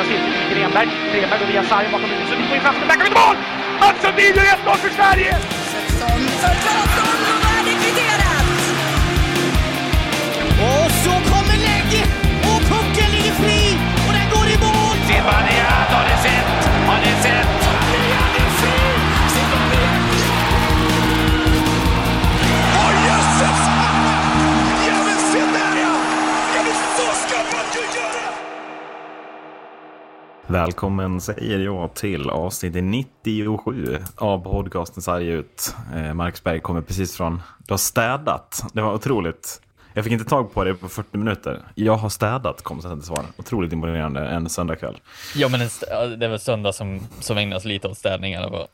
[0.00, 0.88] Mattias Hilton till Grenberg.
[1.12, 2.28] Grenberg går via sargen bakom huvudet.
[2.28, 3.36] Sundin går in framför backar vid mål!
[3.80, 5.38] Mats Sundin gör 1-0 för Sverige!
[30.50, 35.74] Välkommen säger jag till avsnitt 97 av podcasten Sarg ut.
[35.94, 38.64] Eh, Marksberg kommer precis från, du har städat.
[38.72, 39.60] Det var otroligt.
[39.94, 41.62] Jag fick inte tag på det på 40 minuter.
[41.74, 43.24] Jag har städat kom sen till svar.
[43.36, 44.96] Otroligt imponerande en söndagkväll.
[45.34, 45.60] Ja, men
[46.18, 48.54] det var söndag som, som ägnas lite åt städningar.
[48.54, 48.68] och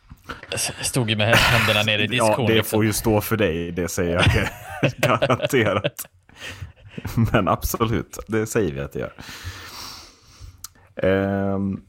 [0.83, 2.29] Stod ju med händerna nere i diskon.
[2.39, 2.77] Ja, det liksom.
[2.77, 4.49] får ju stå för dig, det säger jag
[4.97, 6.07] garanterat.
[7.33, 9.13] Men absolut, det säger vi att det gör.
[11.03, 11.81] Ehm,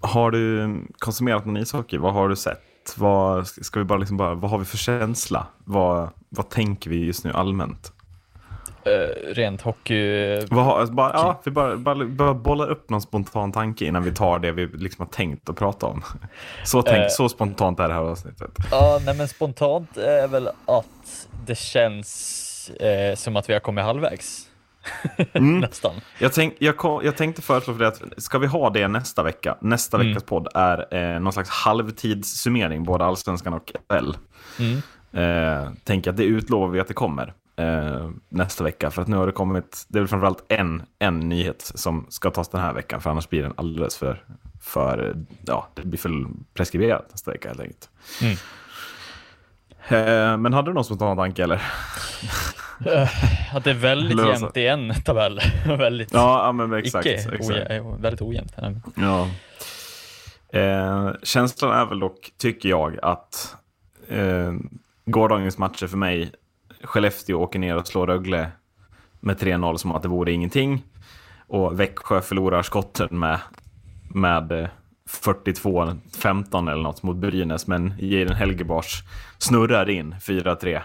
[0.00, 1.98] har du konsumerat någon ishockey?
[1.98, 2.62] Vad har du sett?
[2.96, 5.46] Vad, ska vi bara liksom bara, vad har vi för känsla?
[5.64, 7.92] Vad, vad tänker vi just nu allmänt?
[8.84, 10.36] Eh, rent hockey.
[10.50, 14.02] Vad har, alltså bara, ja, vi bara, bara, bara bollar upp någon spontan tanke innan
[14.02, 16.02] vi tar det vi liksom har tänkt att prata om.
[16.64, 17.08] Så, tänk, Eh.
[17.08, 18.50] så spontant är det här avsnittet.
[18.70, 23.84] Ja, nej, men spontant är väl att det känns eh, som att vi har kommit
[23.84, 24.45] halvvägs.
[25.32, 25.58] Mm.
[25.60, 25.92] Nästan.
[26.18, 29.22] Jag, tänk, jag, kom, jag tänkte föreslå för det att ska vi ha det nästa
[29.22, 29.56] vecka?
[29.60, 30.08] Nästa Mm.
[30.08, 34.12] veckas podd är eh, någon slags halvtidssummering, både allsvenskan och SHL.
[34.58, 34.82] Mm.
[35.12, 38.90] Eh, tänker att det utlovar vi att det kommer eh, nästa vecka.
[38.90, 42.30] För att nu har det kommit, det är väl framförallt en, en nyhet som ska
[42.30, 43.00] tas den här veckan.
[43.00, 44.24] För annars blir den alldeles för,
[44.60, 47.88] för ja, det blir för preskriberat nästa vecka helt enkelt.
[48.22, 48.36] Mm.
[49.88, 51.62] Eh, men hade du någon spontan tanke eller?
[53.52, 54.30] Att det är väldigt Lösa.
[54.40, 55.40] jämnt i en tabell.
[55.66, 57.06] väldigt Ja, men exakt.
[57.06, 57.40] icke exakt.
[57.50, 58.52] oje- väldigt ojämnt.
[58.96, 59.28] Ja.
[60.60, 63.56] Eh, känslan är väl dock, tycker jag, att
[64.08, 64.52] eh,
[65.04, 66.30] gårdagens matcher för mig,
[66.82, 68.50] Skellefteå åker ner och slår Rögle
[69.20, 70.82] med 3-0 som att det vore ingenting.
[71.48, 73.38] Och Växjö förlorar skotten med,
[74.14, 74.68] med eh,
[75.10, 79.02] 42-15 eller något mot Brynäs, men Jaden Helgebars
[79.38, 80.80] snurrar in 4-3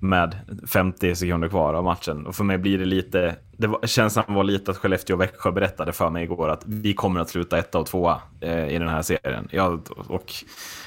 [0.00, 0.36] med
[0.68, 2.26] 50 sekunder kvar av matchen.
[2.26, 5.52] Och för mig blir det lite, det var, känslan var lite att Skellefteå och Växjö
[5.52, 8.88] berättade för mig igår att vi kommer att sluta etta och tvåa eh, i den
[8.88, 9.48] här serien.
[9.50, 10.32] Jag, och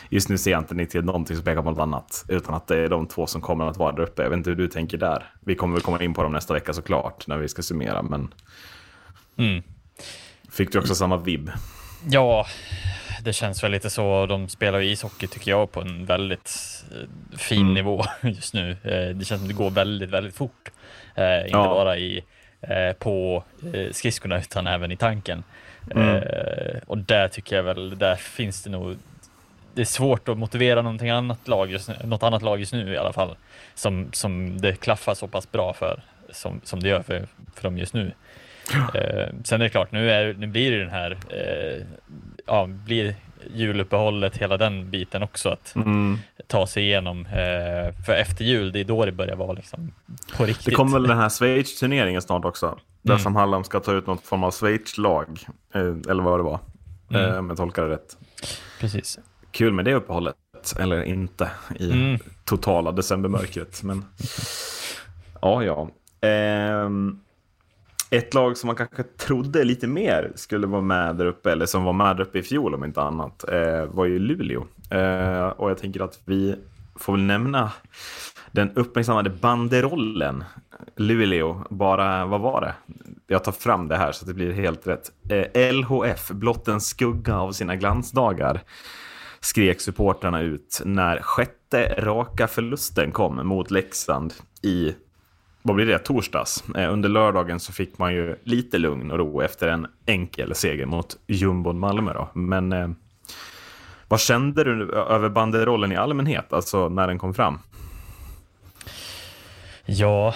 [0.09, 2.77] just nu ser jag inte riktigt någonting som pekar på något annat, utan att det
[2.77, 4.21] är de två som kommer att vara där uppe.
[4.23, 5.31] Jag vet inte hur du tänker där.
[5.39, 8.33] Vi kommer väl komma in på dem nästa vecka såklart, när vi ska summera, men
[9.37, 9.63] Mm.
[10.51, 11.49] fick du också samma vibb?
[12.09, 12.45] Ja,
[13.23, 14.25] det känns väl lite så.
[14.25, 16.51] De spelar ju ishockey tycker jag på en väldigt
[16.91, 17.73] eh, fin Mm.
[17.73, 18.71] nivå just nu.
[18.83, 20.71] Eh, det känns som det går väldigt, väldigt fort.
[21.15, 21.63] Eh, inte Ja.
[21.67, 22.23] bara i,
[22.61, 23.43] eh, på
[23.73, 25.43] eh, skridskorna utan även i tanken.
[25.95, 26.23] Mm.
[26.87, 28.95] Och där tycker jag väl, där finns det nog
[29.73, 32.93] det är svårt att motivera någonting annat lag just nu, något annat lag just nu
[32.93, 33.35] i alla fall.
[33.75, 36.01] Som, som det klaffar så pass bra för
[36.31, 38.11] som, som det gör för, för dem just nu.
[38.95, 41.83] Eh, sen är det klart, nu, är, nu blir det den här, eh,
[42.49, 43.15] ja, blir
[43.55, 46.17] juluppehållet, hela den biten också att Mm.
[46.47, 47.25] ta sig igenom.
[47.25, 49.91] Eh, för efter jul, det är då det börjar vara liksom
[50.37, 50.65] på riktigt.
[50.65, 52.79] Det kommer väl den här Schweiz-turneringen snart också.
[53.01, 53.23] Där Mm.
[53.23, 55.39] som Hallam ska ta ut något form av Schweiz-lag.
[55.73, 56.59] Eh, eller vad det var.
[57.09, 57.31] Mm.
[57.31, 58.17] Eh, om jag tolkar det rätt.
[58.79, 59.19] Precis.
[59.51, 60.35] Kul med det uppehållet.
[60.79, 61.49] Eller inte
[61.79, 62.19] i Mm.
[62.45, 63.83] totala decembermörkret.
[63.83, 64.05] Men
[65.41, 65.89] ja, ja.
[66.27, 67.19] Ehm,
[68.09, 71.83] ett lag som man kanske trodde lite mer skulle vara med där uppe, eller som
[71.83, 74.65] var med där uppe i fjol om inte annat, eh, var ju Luleå.
[74.91, 76.55] Eh, och jag tänker att vi
[76.95, 77.71] får väl nämna
[78.51, 80.43] den uppmärksammade banderollen.
[80.95, 82.73] Luleå, bara, vad var det?
[83.27, 85.11] Jag tar fram det här så att det blir helt rätt.
[85.29, 88.61] Eh, LHF, blott en skugga av sina glansdagar
[89.39, 94.95] skrek supportrarna ut när sjätte raka förlusten kom mot Leksand i,
[95.61, 96.63] vad blir det, torsdags.
[96.75, 100.85] Eh, under lördagen så fick man ju lite lugn och ro efter en enkel seger
[100.85, 102.29] mot jumbon Malmö då.
[102.33, 102.89] Men eh,
[104.07, 107.59] vad kände du över banderollen i allmänhet, alltså när den kom fram?
[109.85, 110.33] Ja,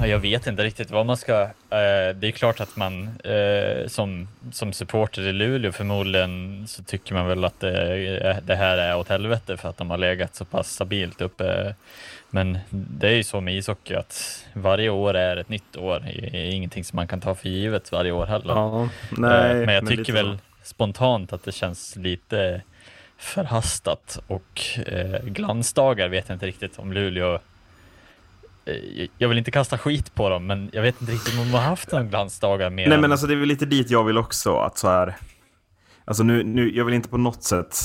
[0.00, 1.42] ja, jag vet inte riktigt vad man ska...
[1.42, 7.14] Eh, det är klart att man eh, som, som supporter i Luleå förmodligen så tycker
[7.14, 10.34] man väl att det, eh, det här är åt helvete för att de har legat
[10.34, 11.74] så pass stabilt uppe.
[12.30, 16.00] Men det är ju så med ishockey att varje år är ett nytt år.
[16.00, 18.54] Det är ingenting som man kan ta för givet varje år heller.
[18.54, 19.50] Ja, nej.
[19.50, 22.62] Eh, men jag lite tycker väl spontant att det känns lite
[23.16, 27.34] förhastat och eh, glansdagar vet jag inte riktigt om Luleå
[28.64, 31.50] eh, jag vill inte kasta skit på dem, men jag vet inte riktigt om de
[31.54, 34.04] har haft någon glansdagar mer Nej än- men alltså det är väl lite dit jag
[34.04, 35.16] vill också, att så här
[36.04, 37.76] Alltså nu, nu, jag vill inte på något sätt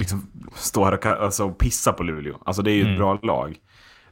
[0.00, 2.38] liksom stå här och alltså, pissa på Luleå.
[2.44, 3.56] Alltså det är ju ett bra lag.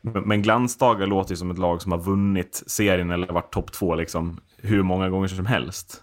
[0.00, 3.94] Men Glansdagar låter ju som ett lag som har vunnit serien eller varit topp två
[3.94, 6.02] liksom hur många gånger som helst.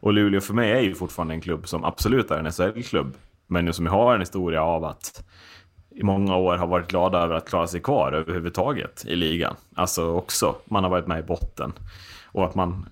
[0.00, 3.16] Och Luleå för mig är ju fortfarande en klubb som absolut är en SHL-klubb.
[3.46, 5.24] Men som har en historia av att
[5.90, 9.54] i många år har varit glada över att klara sig kvar överhuvudtaget i ligan.
[9.74, 11.72] Alltså också, man har varit med i botten.
[12.24, 12.88] Och att man...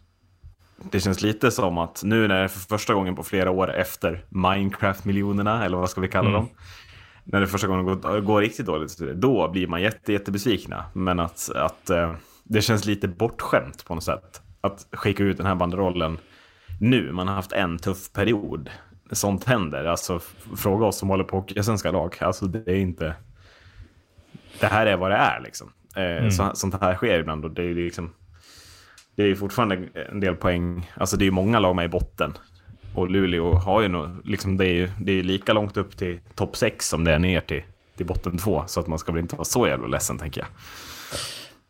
[0.90, 3.74] Det känns lite som att nu när det är för första gången på flera år
[3.74, 6.48] efter Minecraft-miljonerna, eller vad ska vi kalla dem?
[7.24, 10.84] När det första gången går, går riktigt dåligt, då blir man jätte, jättebesvikna.
[10.92, 14.42] Men att, att eh, det känns lite bortskämt på något sätt.
[14.60, 16.18] Att skicka ut den här banderollen
[16.80, 17.12] nu.
[17.12, 18.70] Man har haft en tuff period.
[19.12, 19.84] Sånt händer.
[19.84, 20.20] Alltså,
[20.56, 22.16] fråga oss som håller på svenska lag.
[22.20, 23.14] Alltså, det är inte...
[24.60, 25.72] Det här är vad det är liksom.
[25.96, 28.14] Eh, så, sånt här sker ibland och det är liksom...
[29.20, 30.90] Det är ju fortfarande en del poäng.
[30.94, 32.34] Alltså det är ju många lag med i botten.
[32.94, 36.20] Och Luleå har ju nog, liksom det är ju det är lika långt upp till
[36.34, 37.62] topp 6 som det är ner till,
[37.96, 38.64] till botten 2.
[38.66, 40.48] Så att man ska väl inte vara så jävla ledsen tänker jag.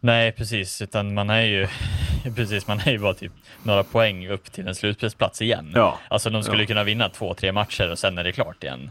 [0.00, 1.66] Nej, precis, utan man är ju
[2.36, 3.32] precis, man är ju bara typ
[3.62, 5.72] några poäng upp till en slutspelsplats igen.
[5.74, 5.98] Ja.
[6.08, 6.66] Alltså de skulle Ja.
[6.66, 8.90] kunna vinna två, tre matcher och sen är det klart igen.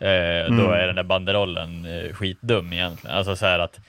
[0.00, 0.08] Eh,
[0.46, 0.56] Mm.
[0.58, 3.16] Då är den där banderollen eh, skitdum egentligen.
[3.16, 3.80] Alltså så här att.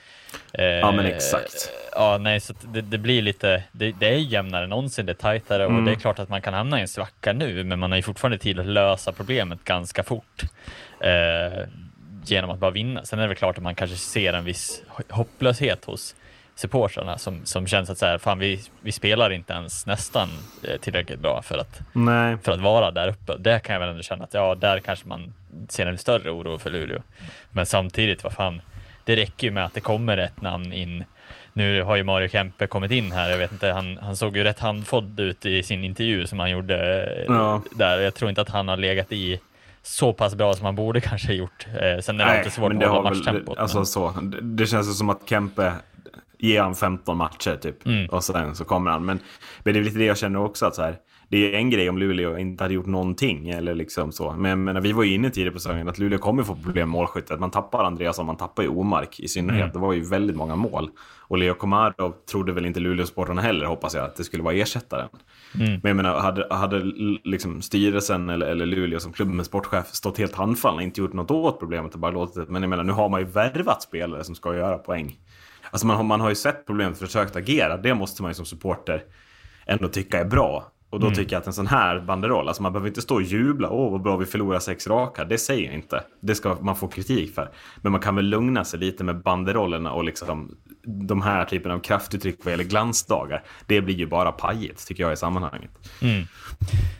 [0.52, 1.70] Eh, Ja, men exakt.
[1.92, 3.62] Ja, nej, så det, det blir lite.
[3.72, 5.84] Det, det är jämnare än någonsin, det är tajtare och Mm.
[5.84, 8.02] det är klart att man kan hamna i en svacka nu, men man har ju
[8.02, 10.42] fortfarande tid att lösa problemet ganska fort.
[11.00, 11.58] Eh,
[12.24, 13.04] genom att bara vinna.
[13.04, 16.14] Sen är det väl klart att man kanske ser en viss hopplöshet hos
[16.54, 20.28] supportrarna som, som känns att så här, fan vi, vi spelar inte ens nästan
[20.68, 22.36] eh, tillräckligt bra för att, Nej.
[22.42, 23.36] för att vara där uppe.
[23.38, 25.34] Där kan jag väl ändå känna att ja, där kanske man
[25.68, 27.02] ser en större oro för Luleå.
[27.50, 28.60] Men samtidigt, vad fan,
[29.04, 31.04] det räcker ju med att det kommer ett namn in.
[31.52, 33.30] Nu har ju Mario Kempe kommit in här.
[33.30, 36.50] Jag vet inte, han, han såg ju rätt handfådd ut i sin intervju som han
[36.50, 37.62] gjorde eh, Ja.
[37.70, 37.98] där.
[38.00, 39.40] Jag tror inte att han har legat i
[39.82, 41.66] så pass bra som han borde kanske ha gjort.
[41.80, 43.58] Eh, sen är det alltid svårt att det hålla matchtempot.
[43.58, 44.10] Alltså men- så.
[44.10, 45.72] Det, det känns som att Kempe
[46.38, 47.86] ger han 15 matcher typ.
[47.86, 48.06] Mm.
[48.06, 49.04] Och sen så kommer han.
[49.04, 49.18] Men,
[49.62, 50.96] men det är lite det jag känner också att så här.
[51.30, 54.32] Det är en grej om Luleå inte hade gjort någonting eller liksom så.
[54.32, 56.98] Men menar, vi var ju inne tidigare på säsongen att Luleå kommer få problem med
[56.98, 57.40] målskyttet.
[57.40, 59.62] Man tappar Andreas och man tappar ju Omark i synnerhet.
[59.62, 59.72] Mm.
[59.72, 60.90] Det var ju väldigt många mål.
[61.20, 65.08] Och Leo Komarov trodde väl inte Luleåsportarna heller hoppas jag att det skulle vara ersättaren.
[65.54, 65.80] Mm.
[65.82, 66.82] Men jag menar, hade, hade
[67.24, 71.12] liksom styrelsen eller, eller Luleå som klubb med sportchef stått helt handfallna och inte gjort
[71.12, 72.52] något åt problemet och bara låtit det.
[72.52, 75.18] Men jag menar, nu har man ju värvat spelare som ska göra poäng.
[75.70, 77.76] Alltså man har, man har ju sett problemet och försökt agera.
[77.76, 79.02] Det måste man ju som supporter
[79.66, 80.72] ändå tycka är bra.
[80.90, 83.22] Och då tycker jag att en sån här banderoll, alltså man behöver inte stå och
[83.22, 86.04] jubla, åh vad bra vi förlorar sex raka, det säger jag inte.
[86.20, 87.50] Det ska man få kritik för.
[87.76, 90.56] Men man kan väl lugna sig lite med banderollerna och liksom
[90.86, 93.42] de här typen av kraftuttryck vad gäller glansdagar.
[93.66, 95.70] Det blir ju bara pajigt tycker jag i sammanhanget.
[96.02, 96.24] Mm.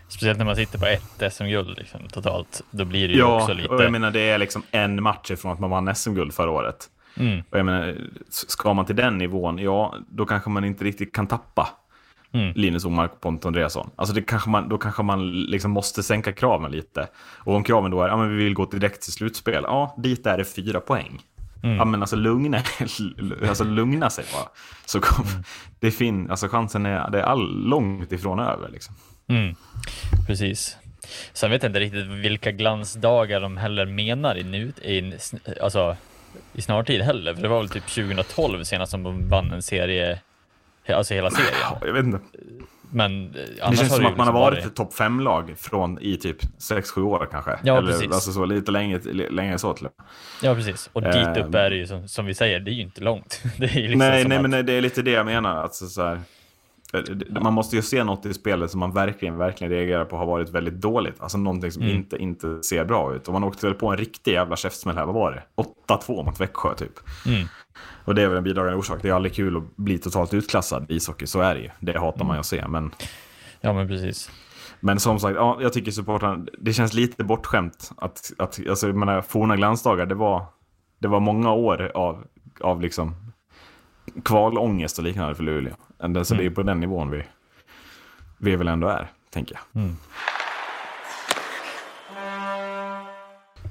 [0.08, 2.62] Speciellt när man sitter på ett SM-guld liksom, totalt.
[2.70, 3.68] Då blir det ju Ja, också lite...
[3.68, 6.90] och jag menar det är liksom en match ifrån att man vann SM-guld förra året.
[7.16, 7.42] Mm.
[7.50, 7.96] Och jag menar,
[8.28, 11.68] ska man till den nivån, ja, då kanske man inte riktigt kan tappa
[12.32, 12.52] Mm.
[12.56, 13.90] Linus Omark och Pontus Andreasson.
[13.96, 17.08] Alltså det kanske man, då kanske man liksom måste sänka kraven lite.
[17.38, 20.26] Och om kraven då är, ja men vi vill gå direkt till slutspel, ja, dit
[20.26, 21.20] är det fyra poäng.
[21.62, 21.76] Mm.
[21.76, 22.62] Ja men alltså lugna,
[23.48, 24.48] alltså lugna sig bara.
[24.86, 25.42] Så kom, Mm.
[25.80, 28.94] det fin, alltså chansen är, det är all, långt ifrån över liksom.
[29.28, 29.54] Mm.
[30.26, 30.76] Precis.
[31.32, 35.12] Sen vet jag inte riktigt vilka glansdagar de heller menar i nu, i,
[35.62, 35.96] alltså,
[36.52, 37.34] i snartid heller.
[37.34, 40.20] För det var väl typ 2012 senast som de vann en serie,
[40.88, 41.52] alltså hela serien.
[41.80, 42.18] Jag vet inte.
[42.92, 45.98] Men eh, Det känns som att man har liksom varit ett topp fem lag från
[46.00, 47.58] i typ 6-7 år kanske.
[47.62, 48.12] Ja, Eller precis.
[48.12, 49.92] alltså så lite längre, längre så till och.
[50.42, 50.90] Ja, precis.
[50.92, 51.54] Och dit upp Ehm.
[51.54, 53.42] är det ju som, som vi säger, det är ju inte långt.
[53.58, 55.56] Det är ju liksom nej, nej, att, men det är lite det jag menar.
[55.56, 56.20] Alltså, så här,
[56.92, 57.00] eh,
[57.42, 60.50] man måste ju se något i spelet som man verkligen, verkligen reagerar på har varit
[60.50, 61.20] väldigt dåligt.
[61.20, 61.96] Alltså någonting som Mm.
[61.96, 63.26] inte, inte ser bra ut.
[63.28, 65.42] Och man åkte väl på en riktig jävla käftsmäll här, vad var det?
[65.88, 66.92] 8-2 mot Växjö typ.
[67.26, 67.48] Mm.
[68.04, 68.98] Och det är väl en bidragande orsak.
[69.02, 71.70] Det är aldrig kul att bli totalt utklassad i ishockey, så är det ju.
[71.80, 72.90] Det hatar man ju att se, men...
[73.60, 74.30] Ja, men precis.
[74.80, 78.96] Men som sagt, ja, jag tycker supportrarna, det känns lite bortskämt att, att alltså, jag
[78.96, 80.44] menar, forna glansdagar, det var,
[80.98, 82.24] det var många år av,
[82.60, 83.14] av liksom
[84.24, 85.74] kvalångest och liknande för Luleå.
[86.24, 87.22] Så det är ju på den nivån vi,
[88.38, 89.82] vi väl ändå är, tänker jag.
[89.82, 89.96] Mm.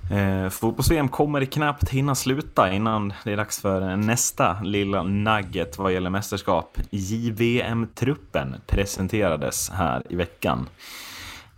[0.10, 5.94] Eh, Fotbolls-VM kommer knappt hinna sluta innan det är dags för nästa lilla nugget vad
[5.94, 6.78] gäller mästerskap.
[6.90, 10.70] JVM-truppen presenterades här i veckan.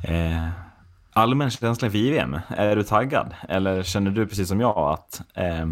[0.04, 0.48] Eh,
[1.14, 3.34] allmän känsla för JVM, är du taggad?
[3.50, 5.68] Eller känner du precis som jag att eh,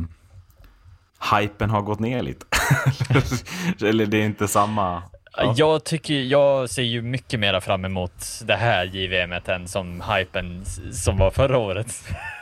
[1.35, 2.45] hypen har gått ner lite?
[3.87, 5.03] Eller det är inte samma...
[5.37, 5.53] Ja.
[5.57, 8.11] Jag tycker, jag ser ju mycket mera fram emot
[8.43, 11.87] det här JVM än som hypen som var förra året.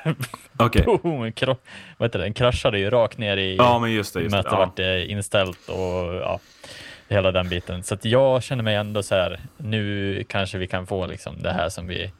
[0.57, 0.83] Okej.
[1.03, 1.57] Boom, kro-
[1.97, 2.25] vad heter det?
[2.25, 4.19] Den kraschade ju rakt ner i Ja, men just det.
[4.21, 4.37] Just det.
[4.37, 4.57] mötet Ja.
[4.57, 6.39] vart det inställt och ja,
[7.07, 7.83] hela den biten.
[7.83, 11.69] Så jag känner mig ändå så här, nu kanske vi kan få liksom det här
[11.69, 12.11] som vi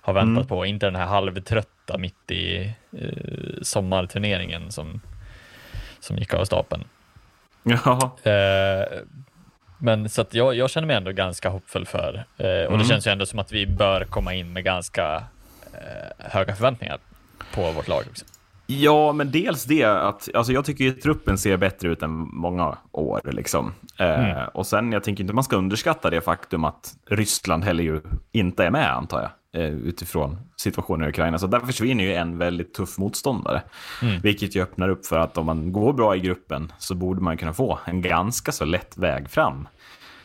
[0.00, 0.46] har väntat Mm.
[0.46, 3.08] på, inte den här halvtrötta mitt i eh,
[3.62, 5.00] sommarturneringen som,
[6.00, 6.84] som gick av stapeln.
[7.62, 8.16] Ja.
[8.30, 8.84] Eh,
[9.80, 12.78] men så att jag, jag känner mig ändå ganska hoppfull för, eh, och Mm.
[12.78, 15.14] det känns ju ändå som att vi bör komma in med ganska
[15.72, 16.98] eh, höga förväntningar
[17.54, 18.24] på vårt lag också.
[18.66, 22.78] Ja, men dels det att alltså jag tycker ju truppen ser bättre ut än många
[22.92, 23.20] år.
[23.24, 23.74] Liksom.
[23.98, 24.48] Eh, Mm.
[24.54, 28.00] och sen, jag tänker inte man ska underskatta det faktum att Ryssland heller ju
[28.32, 31.38] inte är med, antar jag, utifrån situationen i Ukraina.
[31.38, 33.62] Så där försvinner ju en väldigt tuff motståndare.
[34.02, 34.20] Mm.
[34.20, 37.36] Vilket ju öppnar upp för att om man går bra i gruppen så borde man
[37.36, 39.68] kunna få en ganska så lätt väg fram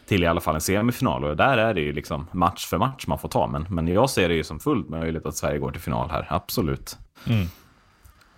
[0.05, 1.23] till i alla fall en semifinal.
[1.23, 3.47] Och där är det ju liksom match för match man får ta.
[3.47, 6.27] Men, men jag ser det ju som fullt möjligt att Sverige går till final här,
[6.29, 6.97] absolut.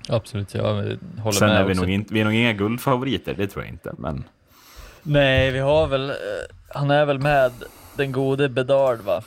[0.10, 0.74] Absolut, jag
[1.20, 1.82] håller Sen med är vi också.
[1.82, 3.94] nog, inte, vi är nog inga guldfavoriter, det tror jag inte.
[3.98, 4.24] Men
[5.03, 6.15] Nej, vi har väl, eh,
[6.70, 7.51] han är väl med
[7.96, 9.22] den gode Bedard va?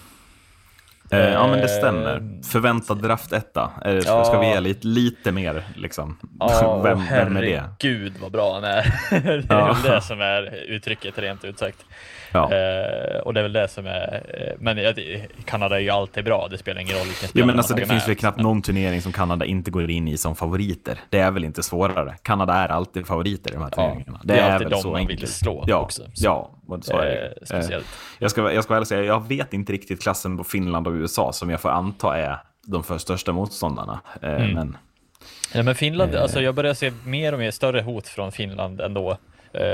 [1.12, 2.42] Eh, ja, men det Eh, stämmer.
[2.52, 3.70] Förväntad draftetta.
[3.84, 4.24] Eh, ska, ja.
[4.24, 6.18] ska vi ge lite, lite mer liksom?
[6.40, 7.62] Ja, vem, vem är det?
[7.78, 8.94] herregud vad bra han är.
[9.10, 9.76] det är Ja.
[9.84, 11.84] det som är uttrycket rent ut sagt.
[12.32, 12.52] Ja.
[12.52, 15.90] Eh, och det är väl det som är, eh, men ja, det- Kanada är ju
[15.90, 18.16] alltid bra, det spelar ingen roll vilken Ja, spelare men man alltså, det finns väl
[18.16, 20.98] knappt någon turnering som Kanada inte går in i som favoriter.
[21.10, 22.14] Det är väl inte svårare.
[22.22, 24.20] Kanada är alltid favoriter i de här Ja, turneringarna.
[24.24, 26.24] det är alltid väl de så man vill slå ja, också, så.
[26.26, 27.12] Ja, och så är det.
[27.14, 27.18] ju.
[27.26, 27.84] Eh, speciellt.
[27.84, 30.92] Eh, Jag ska, jag ska väl säga, jag vet inte riktigt klassen på Finland och
[30.92, 34.00] USA som jag får anta är de för största motståndarna.
[34.22, 34.52] Eh, Mm.
[34.54, 34.76] Men
[35.54, 36.22] Ja, men Finland, Eh.
[36.22, 39.16] alltså jag börjar se mer och mer större hot från Finland ändå eh,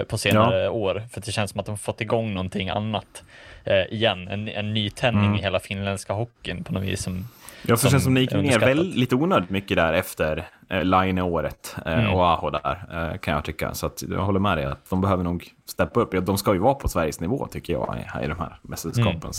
[0.08, 3.22] på senare år, för det känns som att de fått igång någonting annat
[3.64, 5.38] eh, igen, en, en nytändning Mm.
[5.38, 7.28] i hela finländska hockeyn på något vis som
[7.62, 10.84] Jag för som känns som det gick ner väl, lite onödigt mycket där efter eh,
[10.84, 12.14] Line-året eh, Mm.
[12.14, 13.74] och Aho där, eh, kan jag tycka.
[13.74, 16.14] Så att jag håller med dig att de behöver nog steppa upp.
[16.14, 19.14] Ja, De ska ju vara på Sveriges nivå, tycker jag, i, i de här mästerskapen.
[19.20, 19.32] Mm.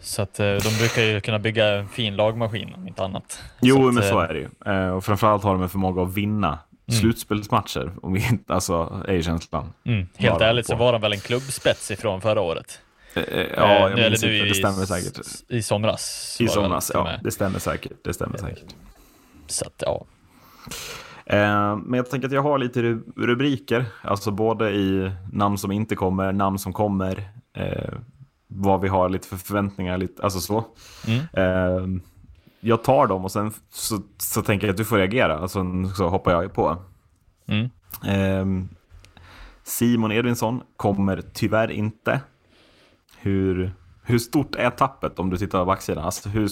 [0.00, 3.42] Så att eh, de brukar ju kunna bygga en fin lagmaskin om inte annat.
[3.60, 4.72] Jo, att, men eh, så är det ju.
[4.72, 6.58] Eh, och framförallt har de en förmåga att vinna
[6.90, 7.92] slutspelsmatcher.
[8.02, 9.72] Om vi inte, alltså, är känslan.
[9.84, 10.78] Mm, helt Bara ärligt så på.
[10.78, 12.80] var de väl en klubbspets ifrån förra året.
[13.14, 14.48] Eh, eh, Eh, ja, jag eller minns nu inte.
[14.48, 15.18] Det stämmer säkert.
[15.48, 16.36] I somras.
[16.40, 17.04] I somras, ja.
[17.04, 17.20] med.
[17.24, 17.92] Det stämmer säkert.
[18.04, 18.74] Det stämmer säkert.
[19.46, 20.04] Så att, ja.
[21.76, 25.94] Men jag tänker att jag har lite ru- rubriker, alltså både i namn som inte
[25.96, 27.28] kommer, namn som kommer,
[28.48, 30.64] vad vi har lite för förväntningar, lite, alltså så.
[31.34, 32.02] Mm.
[32.64, 35.64] Jag tar dem och sen så, så tänker jag att du får reagera, alltså
[35.96, 36.76] så hoppar jag på.
[37.46, 37.70] Mm.
[38.04, 38.66] Eh,
[39.62, 42.20] Simon Edvinsson kommer tyvärr inte.
[43.18, 46.04] Hur, hur stort är tappet om du tittar på backsidan?
[46.04, 46.48] Alltså hur,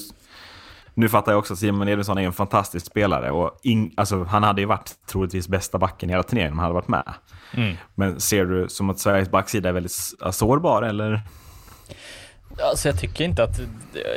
[0.95, 4.43] nu fattar jag också att Simon Edvinsson är en fantastisk spelare och in, alltså, han
[4.43, 7.15] hade ju varit troligtvis bästa backen i hela turneringen om han hade varit med.
[7.55, 7.77] Mm.
[7.95, 9.93] Men ser du som att Sveriges backsida är väldigt
[10.31, 11.21] sårbar eller?
[12.59, 13.61] Alltså jag tycker inte att,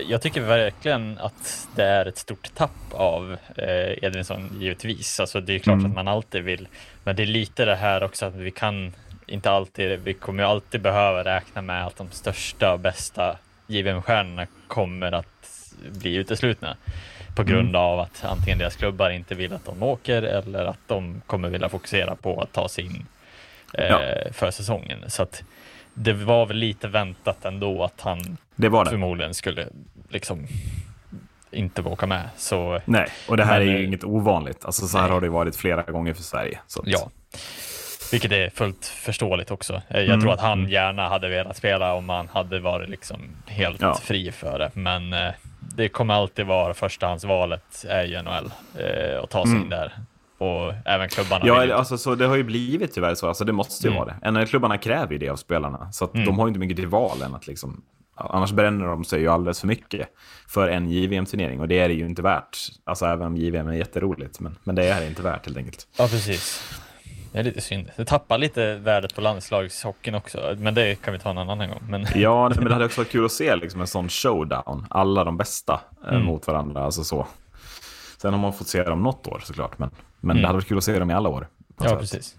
[0.08, 5.20] jag tycker verkligen att det är ett stort tapp av eh, Edvinsson givetvis.
[5.20, 5.86] Alltså det är klart Mm.
[5.92, 6.68] att man alltid vill,
[7.04, 8.94] men det är lite det här också att vi kan
[9.28, 13.38] inte alltid, vi kommer ju alltid behöva räkna med att de största och bästa
[13.68, 16.78] JVM-stjärnorna kommer att bli uteslutna
[17.36, 17.82] på grund Mm.
[17.82, 21.70] av att antingen deras klubbar inte vill att de åker eller att de kommer vilja
[21.70, 23.06] fokusera på att ta sig in
[23.74, 24.00] eh, Ja.
[24.32, 25.00] för säsongen.
[25.08, 25.44] Så att
[25.94, 28.90] det var väl lite väntat ändå att han Det det.
[28.90, 29.68] förmodligen skulle
[30.10, 30.48] liksom
[31.52, 32.30] inte åka med.
[32.38, 34.66] Så Nej, och det här Men, är ju eh, inget ovanligt.
[34.66, 35.14] Alltså så här nej.
[35.14, 36.60] har det varit flera gånger för Sverige.
[36.68, 37.10] Så att, ja,
[38.12, 39.74] vilket är fullt förståeligt också.
[39.74, 40.72] Eh, Jag Mm, tror att han mm.
[40.72, 43.96] gärna hade velat spela om han hade varit liksom helt Ja.
[43.96, 44.72] fri för det.
[44.74, 45.32] Men eh,
[45.76, 49.64] det kommer alltid vara förstahandsvalet är ju NHL eh, att ta sig Mm.
[49.64, 49.94] in där.
[50.44, 51.48] Och även klubbarna.
[51.48, 53.28] Ja, vill alltså, så det har ju blivit tyvärr så.
[53.28, 54.06] Alltså, det måste ju Mm.
[54.06, 54.32] vara det.
[54.32, 55.92] NHL-klubbarna kräver ju det av spelarna.
[55.92, 56.26] Så Mm.
[56.26, 57.82] de har ju inte mycket till val än att liksom...
[58.16, 60.08] Annars bränner de sig ju alldeles för mycket
[60.48, 61.60] för en JVM-turnering.
[61.60, 62.58] Och det är det ju inte värt.
[62.84, 64.40] Alltså även om JVM är jätteroligt.
[64.40, 65.88] Men, men det är det inte värt helt enkelt.
[65.98, 66.74] Ja, precis.
[67.32, 67.92] Det är lite synd.
[67.96, 71.80] Det tappar lite värdet på landslagshockeyn också, men det kan vi ta en annan gång.
[71.90, 74.86] Men Ja, men det hade också varit kul att se liksom, en sån showdown.
[74.90, 76.26] Alla de bästa eh, Mm.
[76.26, 76.84] mot varandra.
[76.84, 77.28] Alltså så.
[78.24, 79.80] Sen har man fått se dem något år såklart.
[79.80, 79.90] Men,
[80.20, 80.42] men Mm.
[80.42, 81.48] det hade varit kul att se dem i alla år.
[81.80, 82.00] ja, sätt.
[82.00, 82.36] precis.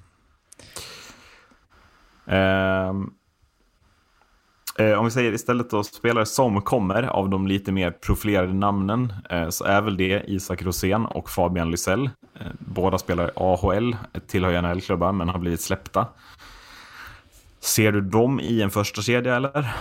[4.79, 9.13] Eh, om vi säger istället då spelare som kommer av de lite mer profilerade namnen
[9.31, 12.11] eh, så är väl det Isak Rosén och Fabian Lysell.
[12.41, 16.07] Eh, båda spelar AHL, tillhör NHL-klubbar men har blivit släppta.
[17.61, 19.73] Ser du dem i en första kedja eller?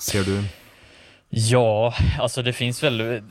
[0.00, 0.44] Ser du?
[1.28, 3.22] Ja, alltså det finns väl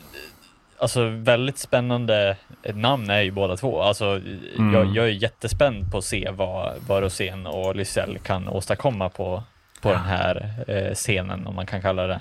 [0.80, 2.36] alltså väldigt spännande
[2.74, 3.82] namn är ju båda två.
[3.82, 4.74] Alltså, Mm.
[4.74, 9.44] jag, jag är jättespänd på att se vad, vad Rosén och Lysell kan åstadkomma på,
[9.82, 12.20] på den här eh, scenen, om man kan kalla det.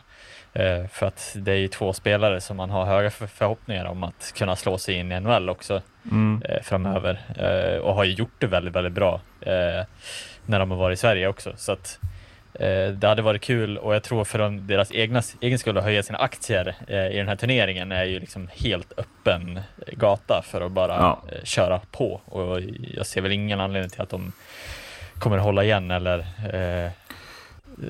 [0.53, 4.03] Eh, för att det är ju två spelare som man har höga för, förhoppningar om
[4.03, 6.43] att kunna slå sig in i NHL också Mm.
[6.49, 7.21] eh, framöver.
[7.39, 9.85] Eh, och har ju gjort det väldigt, väldigt bra eh,
[10.47, 11.53] när de har varit i Sverige också.
[11.57, 11.99] Så att,
[12.95, 16.03] det hade varit kul och jag tror för de, deras egna, egen skull att höja
[16.03, 19.61] sina aktier eh, i den här turneringen är ju liksom helt öppen
[19.93, 21.23] gata för att bara Ja.
[21.33, 22.21] eh, köra på.
[22.25, 22.61] Och
[22.95, 24.33] jag ser väl ingen anledning till att de
[25.19, 26.19] kommer hålla igen eller
[26.53, 26.91] eh,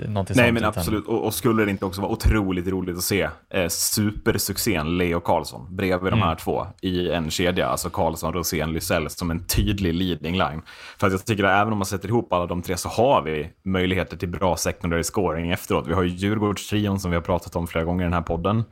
[0.09, 0.55] någonting Nej sånt.
[0.55, 3.69] men utan- absolut, och, och skulle det inte också vara otroligt roligt att se eh,
[3.69, 6.21] supersuccén Leo Karlsson bredvid Mm.
[6.21, 10.63] de här två i en kedja, alltså Karlsson, Rosén, Lysell som en tydlig leading line.
[10.99, 13.23] För att jag tycker att även om man sätter ihop alla de tre så har
[13.23, 15.87] vi möjligheter till bra secondary scoring efteråt.
[15.87, 18.65] Vi har ju Djurgårdstrion som vi har pratat om flera gånger i den här podden.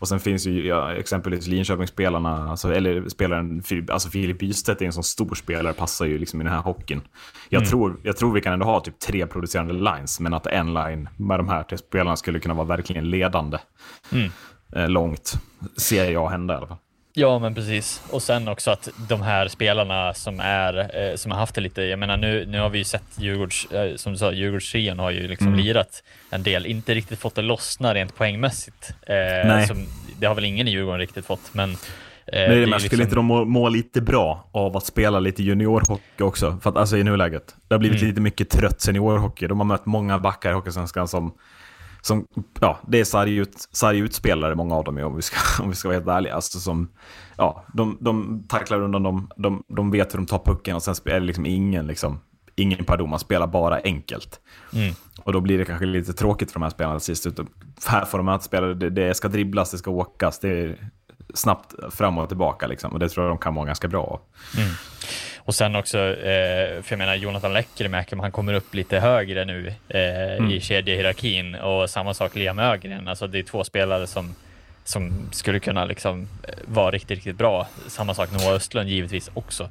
[0.00, 4.92] Och sen finns ju ja, exempelvis Linköpingsspelarna, alltså, eller spelaren, alltså Filip Bystedt är en
[4.92, 7.00] sån stor spelare, passar ju liksom i den här hockeyn.
[7.48, 10.74] Jag, tror, jag tror vi kan ändå ha typ tre producerande lines, men att en
[10.74, 13.58] line med de här tre spelarna skulle kunna vara verkligen ledande.
[14.12, 14.30] Mm.
[14.72, 15.32] Eh, långt,
[15.76, 16.78] ser jag hända i alla fall.
[17.20, 18.02] Ja, men precis.
[18.10, 20.78] Och sen också att de här spelarna som är
[21.10, 21.82] eh, som har haft det lite.
[21.82, 25.10] Jag menar, nu, nu har vi ju sett Djurgårds, eh, som du sa, Djurgårdstrion har
[25.10, 25.60] ju liksom Mm.
[25.60, 28.90] lirat en del, inte riktigt fått det lossna rent poängmässigt.
[29.06, 29.66] Eh, Nej.
[29.66, 29.86] Som,
[30.18, 31.70] det har väl ingen i Djurgården riktigt fått, men.
[31.70, 31.76] Eh,
[32.32, 35.20] Nej, är men ju skulle inte liksom- de må, må lite bra av att spela
[35.20, 36.58] lite juniorhockey också?
[36.62, 37.54] För att, alltså i nuläget.
[37.68, 38.08] Det har blivit Mm.
[38.08, 39.46] lite mycket trött seniorhockey.
[39.46, 41.34] De har mött många backar i Hockeysvenskan som,
[42.00, 42.26] som,
[42.60, 45.70] ja, det är sarg ut, sarg utspelare många av dem är, om vi ska, om
[45.70, 46.34] vi ska vara helt ärliga.
[46.34, 46.90] Alltså som,
[47.36, 50.94] ja, de, de tacklar undan dem, de, de vet hur de tar pucken och sen
[51.04, 52.20] är det liksom ingen, liksom,
[52.56, 54.40] ingen pardon, man spelar bara enkelt.
[54.72, 54.94] Mm.
[55.24, 57.26] Och då blir det kanske lite tråkigt för de här spelarna sist.
[57.26, 57.46] Utan
[57.86, 60.90] Här får de möta spelare, det, det ska dribblas, det ska åkas, det är
[61.34, 62.92] snabbt fram och tillbaka liksom.
[62.92, 64.20] Och det tror jag de kan vara ganska bra av.
[65.42, 69.74] Och sen också, eh, för jag menar Jonathan Lekkerimäki, han kommer upp lite högre nu
[69.88, 70.50] eh, Mm.
[70.50, 73.08] i kedjehierarkin och samma sak Liam Ögren.
[73.08, 74.34] Alltså det är två spelare som,
[74.84, 77.68] som skulle kunna liksom eh, vara riktigt, riktigt bra.
[77.88, 79.70] Samma sak Noah Östlund givetvis också.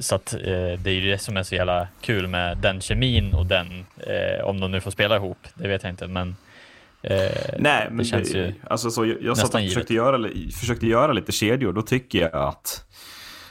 [0.00, 0.40] Så att eh,
[0.78, 4.44] det är ju det som är så jävla kul med den kemin och den, eh,
[4.44, 6.36] om de nu får spela ihop, det vet jag inte, men
[7.02, 7.18] eh,
[7.58, 9.74] Nej, men det känns ju alltså, så, jag, jag satt och givet.
[9.74, 10.28] försökte göra,
[10.60, 11.72] försökte göra lite kedjor.
[11.72, 12.84] Då tycker jag att,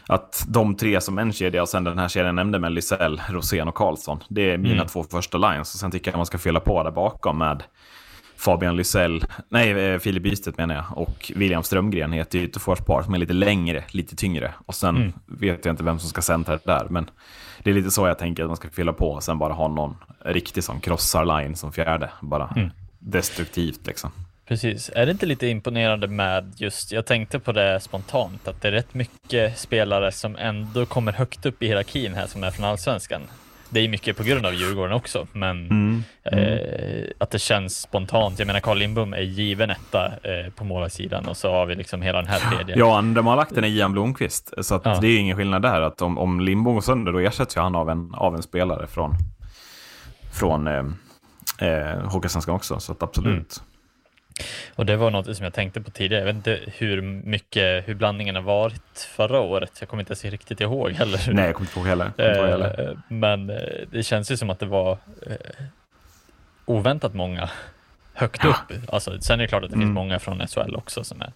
[0.08, 3.22] att de tre som en kedja och sen den här kedjan jag nämnde med Lysell,
[3.30, 4.20] Rosén och Karlsson.
[4.30, 4.88] Det är mina Mm.
[4.88, 5.74] två första lines.
[5.74, 7.64] Och sen tycker jag man ska fylla på där bakom med
[8.38, 13.14] Fabian Lysell, nej eh, Filip Bystedt menar jag, och William Strömgren heter ju ytterforspar som
[13.14, 14.54] är lite längre, lite tyngre.
[14.66, 15.14] Och sen Mm.
[15.26, 17.10] vet jag inte vem som ska centra det där, men
[17.64, 19.68] det är lite så jag tänker att man ska fylla på och sen bara ha
[19.68, 22.10] någon riktig som krossar line som fjärde.
[22.22, 22.70] Bara Mm.
[23.00, 24.12] destruktivt liksom.
[24.48, 24.92] Precis.
[24.96, 28.72] Är det inte lite imponerande med just, jag tänkte på det spontant, att det är
[28.72, 33.22] rätt mycket spelare som ändå kommer högt upp i hierarkin här som är från allsvenskan.
[33.70, 36.04] Det är mycket på grund av Djurgården också, men Mm.
[36.24, 38.40] eh, att det känns spontant.
[38.40, 42.02] Jag menar, Carl Lindbom är given etta eh, på målvaktssidan och så har vi liksom
[42.02, 42.76] hela den här tredje.
[42.78, 44.54] Ja, de har lagt den i Ian Blomqvist.
[44.62, 44.98] Så Ja.
[45.02, 45.82] det är ingen skillnad där.
[45.82, 48.88] Att om, om Lindbom går sönder, då ersätts ju han av en, av en spelare
[48.88, 49.16] från,
[50.34, 50.84] från eh,
[51.70, 52.80] eh, Hockeysvenskan också.
[52.80, 53.28] Så absolut.
[53.34, 53.46] Mm.
[54.76, 56.22] Och det var något som jag tänkte på tidigare.
[56.22, 59.72] Jag vet inte hur mycket, hur blandningen har varit förra året.
[59.80, 61.34] Jag kommer inte ens riktigt ihåg heller.
[61.34, 62.06] Nej, jag kommer inte ihåg heller.
[62.06, 62.90] Inte ihåg heller.
[62.90, 63.58] Eh, Men eh,
[63.92, 64.92] det känns ju som att det var
[65.28, 65.36] eh,
[66.66, 67.50] oväntat många
[68.14, 68.50] högt Ja.
[68.50, 68.94] upp.
[68.94, 69.88] Alltså, sen är det klart att det Mm.
[69.88, 71.32] finns många från SHL också som är.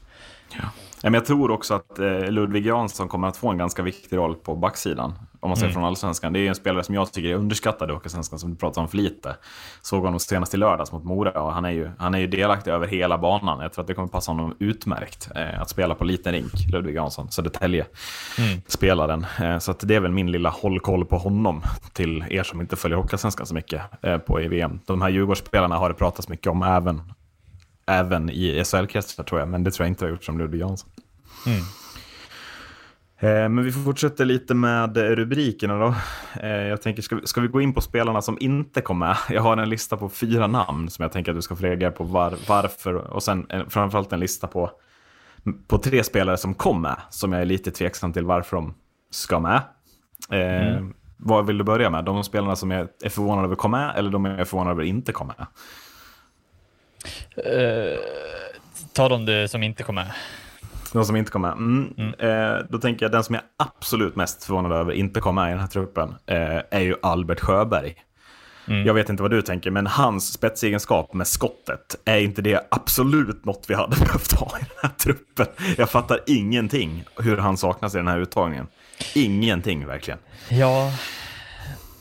[0.57, 0.63] Ja,
[1.03, 1.97] men jag tror också att
[2.29, 5.13] Ludvig Jansson kommer att få en ganska viktig roll på backsidan.
[5.41, 5.73] Om man ser Mm.
[5.73, 6.33] från allsvenskan.
[6.33, 8.87] Det är en spelare som jag tycker är underskattad i Hockeysvenskan, som du pratar om
[8.87, 9.35] för lite.
[9.81, 12.71] Såg honom senast i lördags mot Mora och han är ju, han är ju delaktig
[12.71, 13.59] över hela banan.
[13.61, 16.95] Jag tror att det kommer passa honom utmärkt eh, att spela på liten rink, Ludvig
[16.95, 17.85] Jansson, Södertälje.
[18.37, 18.61] Mm.
[18.67, 19.25] Spelaren.
[19.41, 21.61] Eh, så det är väl min lilla hållkoll på honom
[21.93, 24.79] till er som inte följer Hockeysvenskan så mycket eh, på i VM.
[24.85, 27.01] De här Djurgårdsspelarna har det pratats mycket om även,
[27.87, 30.89] även i SHL-kretsar tror jag, men det tror jag inte har gjort som Ludvig Jansson.
[31.45, 31.59] Mm.
[33.21, 35.95] Eh, Men vi fortsätter lite med rubrikerna då.
[36.41, 39.17] Eh, Jag tänker, ska vi, ska vi gå in på spelarna som inte kom med?
[39.29, 41.91] Jag har en lista på fyra namn som jag tänker att du ska få reagera
[41.91, 42.93] på var, varför.
[42.95, 44.71] Och sen framförallt en lista på,
[45.67, 48.73] på tre spelare som kom med, som jag är lite tveksam till varför de
[49.11, 49.61] ska med.
[50.31, 50.85] Eh,
[51.17, 52.05] Vad vill du börja med?
[52.05, 54.83] De spelarna som jag är förvånade över kom med, eller de jag är förvånade över
[54.83, 55.45] inte kom med?
[57.45, 57.97] Eh,
[58.93, 60.15] ta de som inte kommer.
[60.93, 61.51] De som inte kom med.
[61.51, 62.13] Mm.
[62.19, 65.51] Eh, då tänker jag den som jag absolut mest förvånad över inte kom med i
[65.51, 67.95] den här truppen eh, är ju Albert Sjöberg.
[68.85, 73.45] Jag vet inte vad du tänker, men hans spetsegenskap med skottet, är inte det absolut
[73.45, 75.45] något vi hade behövt ha i den här truppen?
[75.77, 78.67] Jag fattar ingenting hur han saknas i den här uttagningen.
[79.15, 80.19] Ingenting verkligen.
[80.49, 80.91] Ja,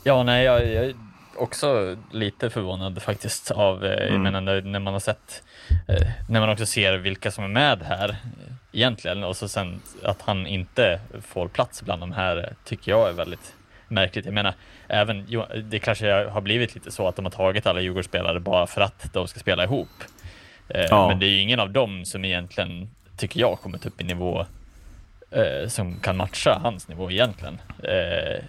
[0.03, 0.95] ja nej, jag, jag är
[1.35, 5.43] också lite förvånad faktiskt av, eh, jag menar när, man har sett,
[5.87, 8.17] eh, när man också ser vilka som är med här
[8.71, 13.13] egentligen och så sen att han inte får plats bland de här tycker jag är
[13.13, 13.53] väldigt
[13.87, 14.25] märkligt.
[14.25, 14.53] Jag menar,
[14.87, 15.25] även,
[15.69, 19.13] det kanske har blivit lite så att de har tagit alla Djurgårdsspelare bara för att
[19.13, 19.89] de ska spela ihop.
[20.69, 21.07] Eh, Ja.
[21.07, 24.45] Men det är ju ingen av dem som egentligen, tycker jag, kommit upp i nivå
[25.31, 27.53] eh, som kan matcha hans nivå egentligen.
[27.83, 28.43] Eh,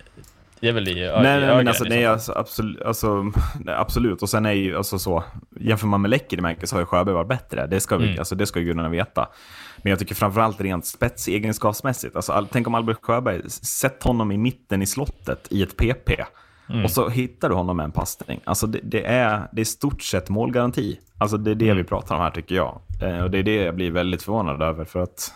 [0.60, 2.12] det är väl i, Nej, nej, men alltså, nej, fall.
[2.12, 3.22] alltså, absolut, alltså,
[3.60, 4.22] nej, absolut.
[4.22, 5.24] Och sen är ju alltså så,
[5.60, 7.66] jämför man med Lekkerimäki så har ju Sjöberg varit bättre.
[7.66, 8.18] Det ska, vi, Mm.
[8.18, 9.28] alltså, det ska gudarna veta.
[9.82, 12.16] Men jag tycker framförallt rent spetsegenskapsmässigt.
[12.16, 16.10] Alltså, all, tänk om Albert Sjöberg, sätt honom i mitten i slottet i ett PP.
[16.70, 16.84] Mm.
[16.84, 18.40] Och så hittar du honom med en passning.
[18.44, 21.00] Alltså det, det, är, det är stort sett målgaranti.
[21.18, 21.76] Alltså det är det Mm.
[21.76, 22.80] vi pratar om här tycker jag.
[23.02, 24.84] Eh, och det är det jag blir väldigt förvånad över.
[24.84, 25.32] För att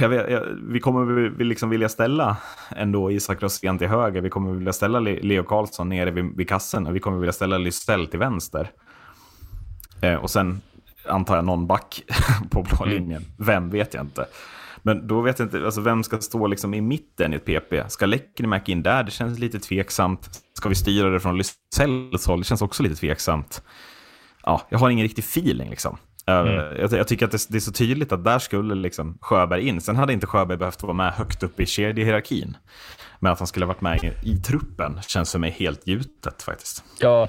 [0.00, 2.36] jag vet, jag, vi kommer vi, liksom vilja ställa
[2.76, 4.20] ändå Isak Rosén till höger.
[4.20, 6.86] Vi kommer vilja ställa Le, Leo Karlsson nere vid, vid kassen.
[6.86, 8.70] Och vi kommer vilja ställa Lystell till vänster.
[10.00, 10.60] Eh, och sen
[11.08, 12.02] antar jag någon back
[12.50, 13.24] på blå linjen.
[13.38, 14.26] Vem vet jag inte.
[14.82, 17.90] Men då vet jag inte, alltså vem ska stå liksom i mitten i ett PP?
[17.90, 19.02] Ska Lekkerimäki in där?
[19.02, 20.42] Det känns lite tveksamt.
[20.54, 22.38] Ska vi styra det från Lysells håll?
[22.38, 23.62] Det känns också lite tveksamt.
[24.42, 25.98] Ja, jag har ingen riktig feeling liksom.
[26.26, 26.34] Eh,
[26.80, 29.80] Jag, jag tycker att det, det är så tydligt att där skulle liksom Sjöberg in.
[29.80, 32.56] Sen hade inte Sjöberg behövt vara med högt upp i kedjehierarkin.
[33.20, 36.42] Men att han skulle ha varit med i, i truppen känns för mig helt gjutet
[36.42, 36.84] faktiskt.
[37.00, 37.28] Ja,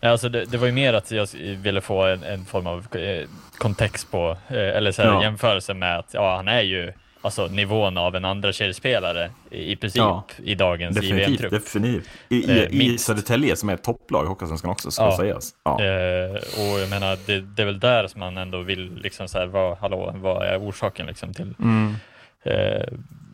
[0.00, 2.86] nej, alltså det, det var ju mer att jag ville få en, en form av
[2.96, 3.26] eh,
[3.58, 5.22] kontext på, eh, eller så här, Ja.
[5.22, 9.76] jämförelse med att ja, han är ju alltså nivån av en andra kedjespelare i, i
[9.76, 11.50] princip Ja, i dagens IVM-trupp.
[11.52, 12.08] definitivt.
[12.28, 13.04] I, Eh, i, i minst.
[13.06, 15.16] Södertälje som är ett topplag i Hockeyallsvenskan också, ska Ja.
[15.16, 15.54] sägas.
[15.64, 15.70] Ja.
[15.84, 19.38] Eh, och jag menar, det, det är väl där som man ändå vill liksom så
[19.38, 21.94] här, vad, hallå, vad är orsaken liksom till, Mm.
[22.42, 22.86] eh,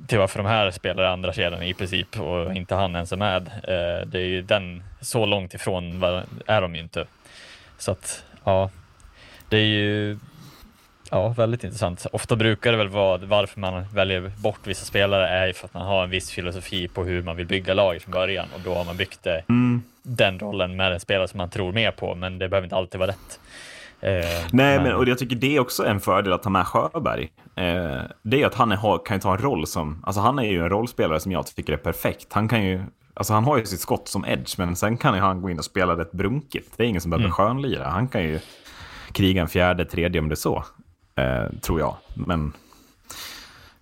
[0.06, 3.16] till varför de här spelar i andra kedjan i princip och inte han ens är
[3.16, 3.42] med.
[3.46, 6.02] Eh, det är ju den, så långt ifrån
[6.46, 7.06] är de ju inte.
[7.78, 8.70] Så att, ja,
[9.48, 10.18] det är ju
[11.10, 12.06] ja, väldigt intressant.
[12.12, 15.74] Ofta brukar det väl vara varför man väljer bort vissa spelare är ju för att
[15.74, 18.74] man har en viss filosofi på hur man vill bygga laget från början och då
[18.74, 19.82] har man byggt det, Mm.
[20.02, 22.98] den rollen med en spelare som man tror mer på, men det behöver inte alltid
[22.98, 23.40] vara rätt.
[24.00, 24.10] Eh,
[24.52, 27.28] Nej, men, och jag tycker det är också en fördel att ta med Sjöberg.
[27.56, 30.02] Eh, det är att han är, kan ju ta en roll som...
[30.06, 32.32] Alltså han är ju en rollspelare som jag tycker är perfekt.
[32.32, 32.82] Han kan ju...
[33.14, 35.58] Alltså han har ju sitt skott som edge, men sen kan ju han gå in
[35.58, 36.72] och spela rätt brunkigt.
[36.76, 37.88] Det är ingen som behöver skönlira.
[37.88, 38.40] Han kan ju
[39.12, 40.64] kriga en fjärde, tredje om det är så.
[41.16, 41.96] Eh, tror jag.
[42.14, 42.52] Men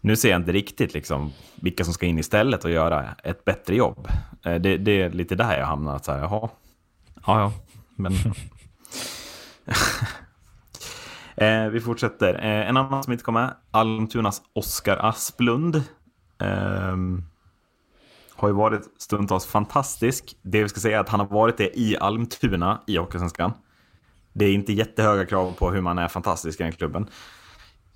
[0.01, 3.77] nu ser jag inte riktigt liksom vilka som ska in istället och göra ett bättre
[3.77, 4.09] jobb.
[4.45, 5.99] Eh, det, det är lite där jag hamnar.
[5.99, 6.49] Så här, jaha.
[7.27, 7.53] Ja, ja.
[7.97, 8.13] Men...
[11.37, 12.35] Eh, vi fortsätter.
[12.35, 15.83] Eh, en annan som inte kom med, Almtunas Oskar Asplund.
[16.39, 17.25] Ehm,
[18.37, 20.37] har ju varit stundtals fantastisk.
[20.43, 23.53] Det vi ska säga är att han har varit det i Almtuna i Hockeysvenskan.
[24.37, 27.07] Det är inte jättehöga krav på hur man är fantastisk i den klubben.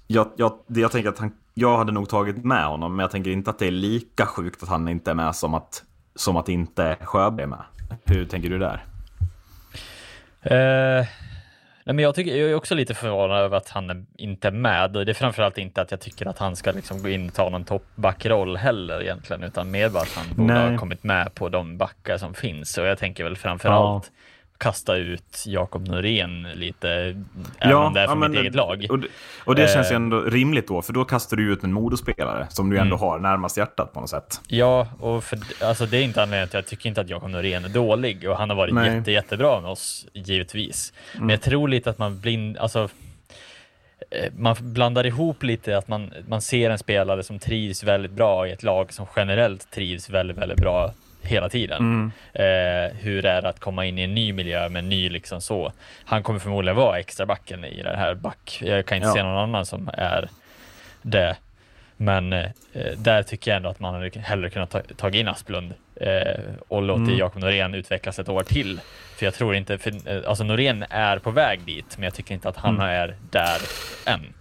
[0.07, 3.31] Jag, jag, jag tänker att han, jag hade nog tagit med honom, men jag tänker
[3.31, 5.83] inte att det är lika sjukt att han inte är med som att,
[6.15, 7.63] som att inte Sjöberg är med.
[8.05, 8.85] Hur tänker du där?
[10.43, 11.07] Eh,
[11.85, 14.53] nej, men jag, tycker, jag är också lite förvånad över att han är- inte är
[14.53, 14.93] med.
[14.93, 17.49] Det är framförallt inte att jag tycker att han ska liksom gå in och ta
[17.49, 20.71] någon toppbackroll heller egentligen, utan mer bara att han borde Nej.
[20.73, 22.79] ha kommit med på de backar som finns.
[22.79, 24.11] Och jag tänker väl framförallt
[24.59, 26.89] kasta ut Jakob Norén lite,
[27.59, 28.87] även om det är för mitt eget lag.
[28.91, 29.09] Och det,
[29.45, 29.97] och det känns ju Eh.
[29.97, 33.09] ändå rimligt då, för då kastar du ut en modospelare som du ändå Mm.
[33.09, 34.41] har närmast hjärtat på något sätt.
[34.49, 37.31] Ja, och för, alltså det är inte anledningen till att jag tycker inte att Jakob
[37.31, 38.95] Norén är dålig och han har varit Nej.
[38.97, 40.93] jätte, jättebra med oss, givetvis.
[41.19, 42.89] Men jag tror lite att man blind, alltså
[44.11, 48.49] eh, man blandar ihop lite att man, man ser en spelare som trivs väldigt bra
[48.49, 52.13] i ett lag som generellt trivs väldigt, väldigt bra hela tiden.
[52.33, 52.45] Eh,
[53.01, 55.73] hur är det att komma in i en ny miljö med en ny liksom så.
[56.05, 58.59] Han kommer förmodligen vara extra backen i det här back.
[58.65, 59.15] Jag kan inte Ja.
[59.15, 60.29] se någon annan som är
[61.03, 61.37] det.
[61.97, 62.47] Men eh,
[62.97, 66.83] där tycker jag ändå att man hade hellre kunnat ta, ta in Asplund eh, och
[66.83, 67.19] låtit Mm.
[67.19, 68.81] Jakob Norén utvecklas ett år till.
[69.17, 72.35] För jag tror inte, för, eh, alltså Norén är på väg dit, men jag tycker
[72.35, 72.87] inte att han Mm.
[72.87, 73.59] är där
[74.07, 74.35] än.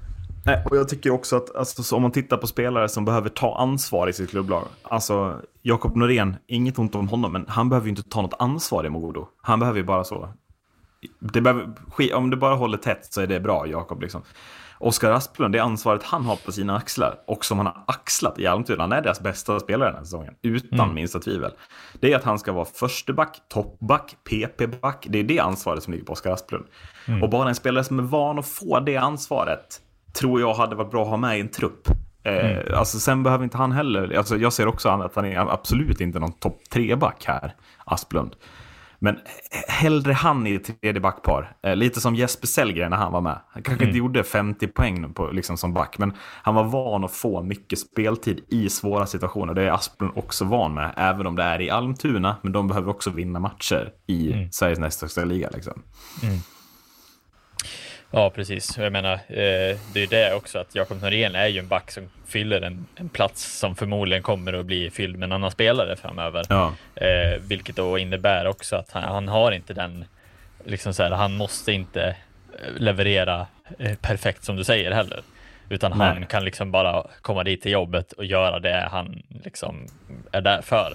[0.47, 3.29] Nej, och jag tycker också att alltså, så om man tittar på spelare som behöver
[3.29, 4.63] ta ansvar i sitt klubblag.
[4.83, 8.85] Alltså, Jakob Norén, inget ont om honom, men han behöver ju inte ta något ansvar
[8.85, 9.27] i Modo.
[9.41, 10.29] Han behöver ju bara så.
[11.19, 11.69] Det behöver,
[12.13, 14.01] om det bara håller tätt så är det bra, Jakob.
[14.01, 14.21] Liksom.
[14.79, 18.47] Oskar Asplund, det ansvaret han har på sina axlar och som han har axlat i
[18.47, 20.95] Almtuna, han är deras bästa spelare den här säsongen, utan Mm.
[20.95, 21.51] minsta tvivel.
[21.99, 25.07] Det är att han ska vara försteback, toppback, PP-back.
[25.09, 26.65] Det är det ansvaret som ligger på Oskar Asplund.
[27.07, 27.23] Mm.
[27.23, 29.81] Och bara en spelare som är van att få det ansvaret
[30.19, 31.87] tror jag hade varit bra att ha med i en trupp.
[32.23, 32.57] Mm.
[32.57, 36.01] Eh, alltså, sen behöver inte han heller, alltså, jag ser också att han är absolut
[36.01, 38.35] inte någon topp tre-back här, Asplund.
[38.99, 39.17] Men
[39.67, 41.55] hellre han i tredje backpar.
[41.63, 43.39] Eh, lite som Jesper Sellgren när han var med.
[43.49, 47.11] Han kanske inte gjorde 50 poäng på, liksom, som back, men han var van att
[47.11, 49.53] få mycket speltid i svåra situationer.
[49.53, 52.35] Det är Asplund också van med, även om det är i Almtuna.
[52.41, 55.49] Men de behöver också vinna matcher i Sveriges näst högsta liga.
[55.53, 55.83] Liksom.
[58.11, 58.77] Ja, precis.
[58.77, 62.09] Jag menar, eh, det är det också att Jakob Norén är ju en back som
[62.27, 66.45] fyller en, en plats som förmodligen kommer att bli fylld med en annan spelare framöver.
[66.49, 66.73] Ja.
[66.95, 70.05] Eh, vilket då innebär också att han, han har inte den,
[70.65, 73.47] liksom så här, han måste inte eh, leverera
[73.79, 75.21] eh, perfekt som du säger heller.
[75.69, 76.27] Utan han Nej.
[76.29, 79.87] kan liksom bara komma dit till jobbet och göra det han liksom
[80.31, 80.93] är där för.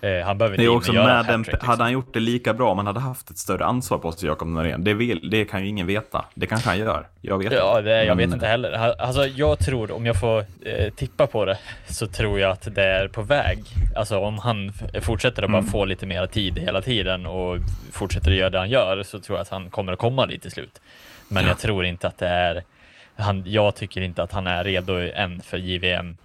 [0.00, 1.68] Eh, han behöver Det är inte in också göra med hattrick, liksom.
[1.68, 4.28] hade han gjort det lika bra om han hade haft ett större ansvar på sig,
[4.28, 4.84] Jakob Norén?
[4.84, 6.24] Det, vill, det kan ju ingen veta.
[6.34, 7.06] Det kanske han gör.
[7.20, 7.82] Jag vet Ja, inte.
[7.90, 8.72] det, jag Men- vet inte heller.
[9.02, 11.58] Alltså, jag tror, om jag får eh, tippa på det,
[11.88, 13.58] så tror jag att det är på väg.
[13.96, 15.70] Alltså om han fortsätter att bara Mm.
[15.70, 17.58] få lite mer tid hela tiden och
[17.92, 20.42] fortsätter att göra det han gör, så tror jag att han kommer att komma dit
[20.42, 20.80] till slut.
[21.28, 22.62] Men jag tror inte att det är,
[23.16, 26.16] han, jag tycker inte att han är redo än för JVM.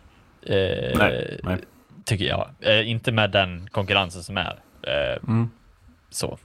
[0.45, 0.55] Eh,
[0.97, 1.57] Nej, nej.
[2.05, 2.49] Tycker jag.
[2.59, 4.59] Eh, inte med den konkurrensen som är.
[4.81, 5.49] Eh, Mm.
[6.09, 6.37] Så.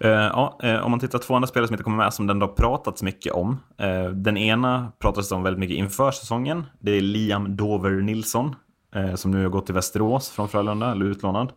[0.00, 2.26] Eh, ja, eh, om man tittar på två andra spelare som inte kommer med, som
[2.26, 3.60] den har pratats mycket om.
[3.78, 6.66] Eh, den ena pratades om väldigt mycket inför säsongen.
[6.78, 8.54] Det är Liam Dover Nilsson,
[9.14, 11.52] som nu har gått till Västerås från Frölunda, eller utlånad.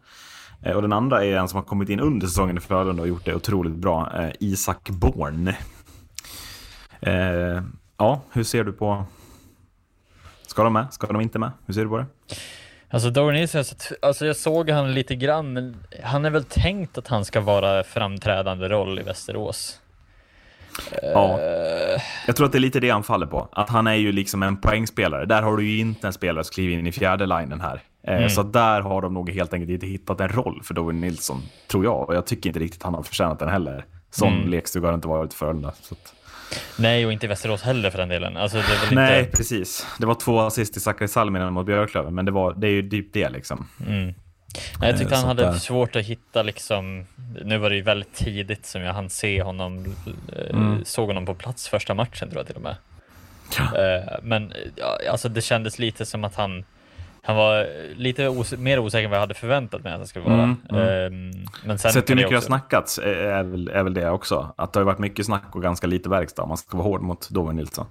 [0.76, 3.26] Och den andra är en som har kommit in under säsongen i Frölunda och gjort
[3.26, 5.54] det otroligt bra, Isak Born.
[7.98, 9.06] Ja, hur ser du på...
[10.54, 10.94] Ska de med?
[10.94, 11.52] Ska de inte med?
[11.66, 12.06] Hur ser du på det?
[12.90, 13.64] Alltså Nilsson,
[14.02, 17.84] alltså jag såg han lite grann, men han är väl tänkt att han ska vara
[17.84, 19.80] framträdande roll i Västerås.
[21.02, 21.40] Ja.
[21.40, 23.48] Eh, Jag tror att det är lite det han faller på.
[23.52, 25.26] Att han är ju liksom en poängspelare.
[25.26, 27.82] Där har du ju inte en spelare som kliver in i fjärde linjen här.
[28.08, 28.30] Eh, Mm.
[28.30, 31.84] Så där har de nog helt enkelt inte hittat en roll för Dowen Nilsson, tror
[31.84, 32.10] jag.
[32.10, 33.86] Och jag tycker inte riktigt han har förtjänat den heller.
[34.12, 34.50] Sån Mm.
[34.50, 35.74] lekstuga har det inte varit för Frölunda.
[35.82, 36.14] Så att...
[36.78, 38.38] nej, och inte i Västerås heller för den delen.
[38.38, 38.58] Alltså
[38.92, 39.38] Nej, inte...
[39.38, 39.88] precis.
[40.00, 42.90] Det var två assist till Sakari Salminen mot Björklöven, men det, var, det är ju
[42.90, 43.68] typ det liksom.
[43.88, 44.14] Mm.
[44.80, 45.54] Nej, jag tyckte Eh, han så hade där.
[45.54, 47.06] svårt att hitta liksom,
[47.46, 49.96] nu var det ju väldigt tidigt som jag hann se honom,
[50.36, 50.86] eh, Mm.
[50.86, 52.76] såg honom på plats första matchen tror jag till och med.
[53.60, 56.64] Eh, men ja, alltså det kändes lite som att han
[57.26, 60.26] han var lite os mer osäker än vad jag hade förväntat mig att han skulle
[60.26, 60.44] vara.
[60.44, 60.88] Mm, mm.
[60.88, 64.10] Ehm, men sen Sett hur mycket det har snackats är, är, väl, är väl det
[64.10, 64.54] också.
[64.58, 66.46] Att det har varit mycket snack och ganska lite verkstad.
[66.46, 67.86] Man ska vara hård mot Dowen Nilsson.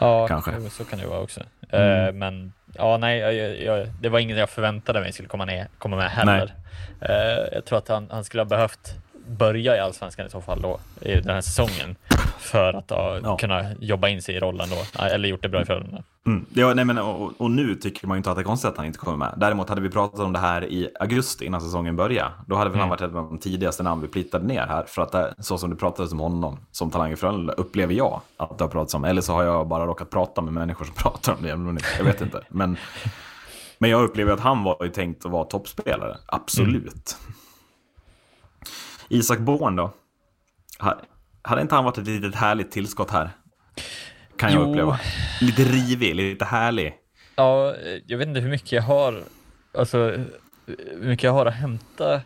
[0.00, 0.70] Ja, Kanske.
[0.70, 1.40] så kan det vara också.
[1.70, 2.06] Mm.
[2.06, 5.68] Eh, men ja, nej, jag, jag, det var inget jag förväntade mig skulle komma, ner,
[5.78, 6.54] komma med heller.
[7.00, 8.94] Eh, jag tror att han, han skulle ha behövt
[9.26, 11.96] börja i Allsvenskan i så fall då, i den här säsongen,
[12.38, 13.36] för att ha, Ja.
[13.36, 16.02] kunna jobba in sig i rollen då, eller gjort det bra i Frölunda.
[16.26, 16.46] Mm.
[16.54, 18.76] Ja, nej, men, och, och nu tycker man ju inte att det är konstigt att
[18.76, 19.34] han inte kommer med.
[19.36, 22.30] Däremot hade vi pratat om det här i augusti innan säsongen började.
[22.46, 22.90] Då hade väl han Mm.
[22.90, 24.84] varit ett av de tidigaste namn vi plittade ner här.
[24.84, 28.20] För att det, så som det pratades om honom som talang i Frölunda upplever jag
[28.36, 29.04] att det har pratats om.
[29.04, 31.82] Eller så har jag bara råkat prata med människor som pratar om det.
[31.98, 32.42] Jag vet inte.
[32.48, 32.76] Men,
[33.78, 36.16] men jag upplever att han var ju tänkt att vara toppspelare.
[36.26, 37.16] Absolut.
[39.08, 39.90] Isak Born då?
[41.46, 43.30] Ha- Hade inte han varit ett litet härligt tillskott här?
[44.38, 44.70] Kan jag Jo.
[44.70, 45.00] uppleva.
[45.40, 46.94] Lite rivig, lite härlig.
[47.36, 49.22] Ja, eh, jag vet inte hur mycket jag har,
[49.78, 49.98] alltså
[50.66, 52.20] hur mycket jag har att hämta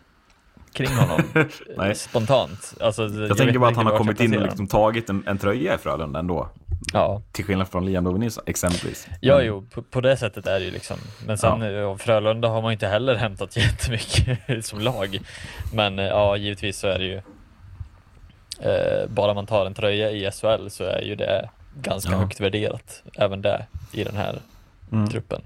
[0.73, 1.21] kring honom
[1.77, 1.95] Nej.
[1.95, 2.75] spontant.
[2.81, 5.75] Alltså, Jag, tänker bara att han har kommit in och liksom tagit en, en tröja
[5.75, 6.49] i Frölunda ändå.
[6.93, 9.09] Ja, Till skillnad från Liam Dovenis exempelvis.
[9.21, 10.97] Ja, Men- jo, på, på det sättet är det ju liksom.
[11.27, 11.97] Men sen ja.
[11.99, 15.19] Frölunda har man inte heller hämtat jättemycket som lag.
[15.75, 17.23] Men eh, ja, givetvis så är det ju.
[18.63, 21.49] Eh, bara man tar en tröja i SHL så är ju det
[21.83, 22.19] ganska Ja.
[22.19, 23.03] högt värderat.
[23.17, 24.39] Även det i den här
[24.93, 25.09] Mm.
[25.09, 25.43] truppen.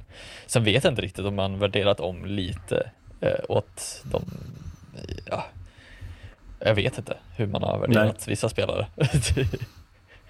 [0.47, 4.25] Sen vet jag inte riktigt om man värderat om lite eh, åt de.
[5.31, 5.45] Ja,
[6.61, 8.87] jag vet inte hur man har värderat vissa spelare.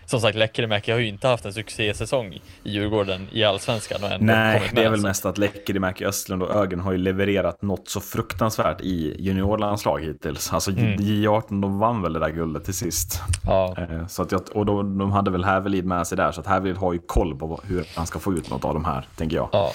[0.06, 4.26] Som sagt, Lekkerimäki har ju inte haft en succésäsong i Djurgården i Allsvenskan och ändå
[4.32, 7.88] Nej, det är väl så- mest att Lekkerimäki, Östlund och Ögen har ju levererat något
[7.88, 10.52] så fruktansvärt i juniorlandslag hittills.
[10.52, 10.94] Alltså Mm.
[11.00, 13.20] J18, de vann väl det där guldet till sist.
[13.44, 16.40] Ja, Eh, Så att jag, och då, de hade väl Hävelid med sig där, så
[16.40, 19.06] att Hävelid har ju koll på hur han ska få ut något av de här,
[19.16, 19.48] tänker jag.
[19.52, 19.72] ja.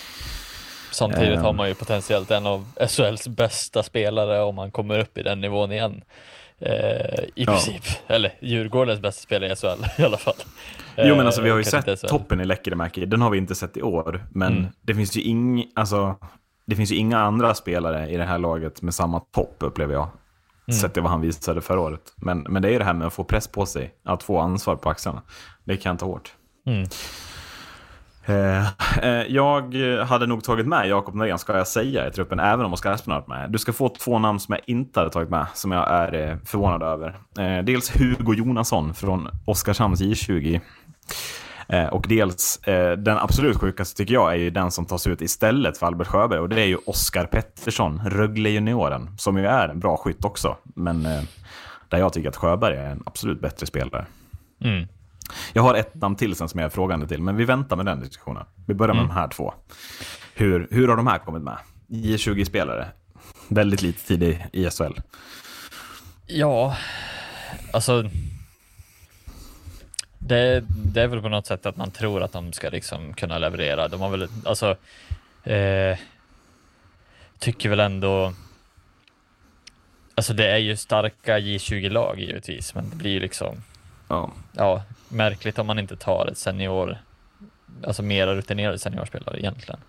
[0.92, 1.44] Samtidigt Ehm.
[1.46, 5.42] har man ju potentiellt en av SHLs bästa spelare om man kommer upp i den
[5.42, 6.02] nivån igen.
[6.62, 6.72] Eh,
[7.24, 7.46] I Ja.
[7.52, 7.84] princip.
[8.08, 10.34] Eller Djurgårdens bästa spelare i SHL i alla fall.
[10.98, 13.30] Jo men alltså vi har ju Eh, kanske inte sett toppen i Lekkerimäki, den har
[13.30, 14.26] vi inte sett i år.
[14.32, 14.70] Men Mm.
[14.82, 16.16] det finns ju ing, alltså,
[16.66, 20.08] det finns ju inga andra spelare i det här laget med samma topp upplever jag.
[20.68, 20.80] Mm.
[20.80, 22.14] Sett till vad han visade förra året.
[22.16, 24.40] Men, men det är ju det här med att få press på sig, att få
[24.40, 25.22] ansvar på axlarna.
[25.64, 26.34] Det kan ta hårt.
[26.68, 26.88] Mm.
[28.30, 28.68] Eh,
[29.04, 32.74] eh, jag hade nog tagit med Jakob Norén, ska jag säga, i truppen, även om
[32.74, 33.52] Oskar Aspen har varit med.
[33.52, 36.38] Du ska få två namn som jag inte hade tagit med, som jag är eh,
[36.46, 37.18] förvånad över.
[37.64, 40.62] Dels Hugo Jonasson från Oskarshamns J20.
[41.92, 42.60] Och dels,
[42.98, 46.40] den absolut sjukaste tycker jag är ju den som tas ut istället för Albert Sjöberg.
[46.40, 50.58] Och det är ju Oskar Pettersson, Rögle-junioren, som ju är en bra skytt också.
[50.76, 51.04] Men
[51.90, 54.06] där jag tycker att Sjöberg är en absolut bättre spelare.
[54.62, 54.88] Mm.
[55.54, 57.86] Jag har ett namn till sen som jag är frågande till, men vi väntar med
[57.86, 58.46] den diskussionen.
[58.66, 59.54] Vi börjar med de här två.
[60.34, 61.58] Hur, hur har de här kommit med?
[61.88, 62.88] J20-spelare.
[63.48, 65.00] Väldigt lite tid i, i SHL.
[66.26, 66.78] Ja,
[67.74, 68.10] alltså.
[70.18, 73.38] Det, det är väl på något sätt att man tror att de ska liksom kunna
[73.38, 73.88] leverera.
[73.88, 74.76] De har väl, alltså.
[75.44, 75.98] Eh,
[77.40, 78.34] tycker väl ändå.
[80.16, 83.64] Alltså det är ju starka J20-lag givetvis, men det blir ju liksom.
[84.08, 84.32] Ja.
[84.52, 86.98] Ja, märkligt om man inte tar ett senior.
[87.88, 89.80] Alltså mera rutinerade seniorspelare egentligen.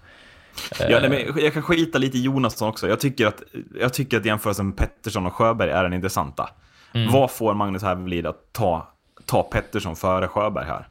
[0.78, 2.88] Ja, nej, men jag kan skita lite i Jonasson också.
[2.88, 3.42] Jag tycker att,
[3.80, 6.50] jag tycker att jämförelsen Pettersson och Sjöberg är den intressanta.
[6.92, 7.12] Mm.
[7.12, 8.88] Vad får Magnus Hävelid att ta,
[9.26, 10.88] ta Pettersson före Sjöberg här?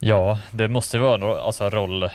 [0.00, 2.10] Ja, det måste vara alltså roll,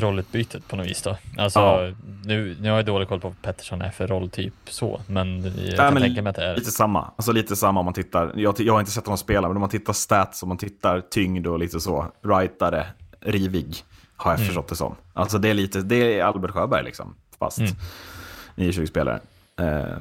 [0.00, 1.16] rollutbytet på något vis då.
[1.38, 1.92] Alltså, Ja.
[2.24, 5.52] nu, nu har jag dålig koll på vad Pettersson är för rolltyp så, men jag
[5.72, 6.56] Ja, kan men tänka mig att det är...
[6.56, 7.10] Lite samma.
[7.16, 8.32] Alltså lite samma om man tittar.
[8.36, 11.00] Jag, jag har inte sett honom spela, men om man tittar stats, om man tittar
[11.00, 12.06] tyngd och lite så.
[12.24, 12.86] Rightare,
[13.20, 13.74] rivig,
[14.16, 14.94] har jag förstått det som.
[15.12, 17.14] Alltså det är lite, det är Albert Sjöberg liksom.
[17.38, 17.72] Fast Mm.
[18.56, 19.20] 9-20-spelare.
[19.60, 19.96] Eh,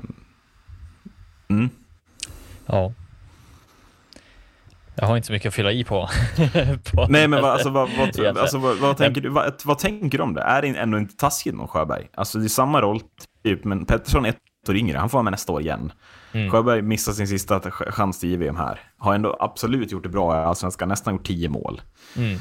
[1.50, 1.70] mm.
[2.66, 2.94] Ja.
[4.96, 6.10] Jag har inte så mycket att fylla i på.
[6.94, 9.30] på Nej, men vad, alltså, vad, vad, alltså, vad, tänker du,
[9.66, 10.42] vad, tänker du om det?
[10.42, 12.08] Är det ändå inte taskigt mot Sjöberg?
[12.16, 13.02] Alltså det är samma roll,
[13.44, 14.98] typ, men Pettersson är ett år yngre.
[14.98, 15.92] Han får vara med nästa år igen.
[16.32, 16.52] Mm.
[16.52, 18.80] Sjöberg missar sin sista ch- chans till JVM här.
[18.98, 21.82] Har ändå absolut gjort det bra i Allsvenskan, nästan gjort 10 mål.
[22.18, 22.40] Mm.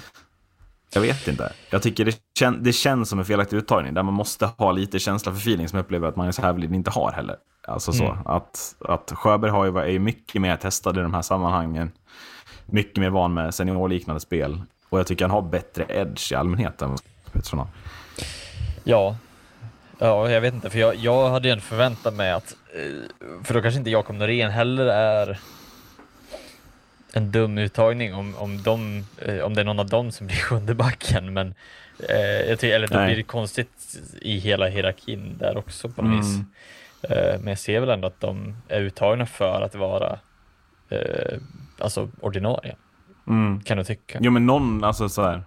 [0.94, 1.52] Jag vet inte.
[1.70, 4.98] Jag tycker det, kän, det känns som en felaktig uttagning, där man måste ha lite
[4.98, 7.36] känsla för feeling som jag upplever att Magnus Hävelid inte har heller.
[7.68, 8.26] Alltså så, Mm.
[8.26, 11.92] att, att Sjöberg har ju, är ju mycket mer testad i de här sammanhangen.
[12.66, 14.62] Mycket mer van med seniorliknande spel.
[14.88, 16.96] Och jag tycker han har bättre edge i allmänhet än
[17.32, 17.68] Pettersson har.
[18.84, 19.16] Ja.
[19.98, 23.54] Ja, jag vet inte, för jag, jag hade ju ändå förväntat mig att, eh, för
[23.54, 25.38] då kanske inte Jakob Norén heller är
[27.12, 30.36] en dum uttagning om, om, de, eh, om det är någon av dem som blir
[30.48, 31.54] sjunde backen, men
[32.08, 33.06] eh, jag tycker, eller då Nej.
[33.06, 36.20] blir det konstigt i hela hierarkin där också på något Mm.
[36.20, 36.40] vis.
[37.10, 40.18] Eh, men jag ser väl ändå att de är uttagna för att vara
[40.88, 41.38] eh,
[41.78, 42.76] alltså ordinarie,
[43.26, 43.60] Mm.
[43.60, 44.18] kan du tycka.
[44.22, 45.42] Jo men någon, alltså så här.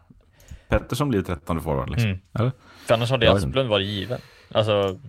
[0.68, 2.10] Pettersson blir 13 forward liksom.
[2.10, 2.22] Mm.
[2.40, 2.52] Eller?
[2.86, 4.20] För annars hade Asplund varit given.
[4.52, 5.00] Alltså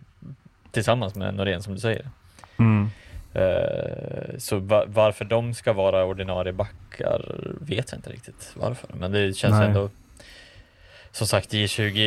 [0.70, 2.10] tillsammans med Norén som du säger.
[2.56, 2.88] Mm.
[3.32, 8.88] Eh, så va- varför de ska vara ordinarie backar vet jag inte riktigt varför.
[8.94, 9.66] Men det känns Nej.
[9.68, 9.90] ändå
[11.12, 11.98] som sagt J20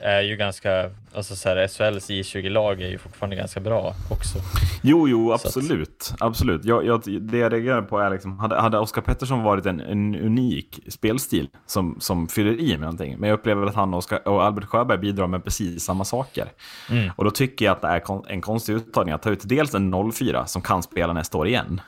[0.00, 4.38] är ju ganska, alltså så här, SHLs J20-lag är ju fortfarande ganska bra också.
[4.82, 6.12] Jo, jo, Så att- absolut.
[6.20, 6.64] absolut.
[6.64, 10.14] Jag, jag, det jag reagerar på är liksom, hade, hade Oskar Pettersson varit en, en
[10.16, 14.28] unik spelstil som, som fyller i med någonting, men jag upplever att han och, Oskar,
[14.28, 16.48] och Albert Sjöberg bidrar med precis samma saker.
[16.90, 17.10] Mm.
[17.16, 19.74] Och då tycker jag att det är kon, en konstig uttagning att ta ut dels
[19.74, 21.80] en 04 som kan spela nästa år igen.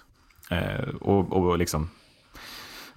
[0.50, 1.90] Eh, och, och liksom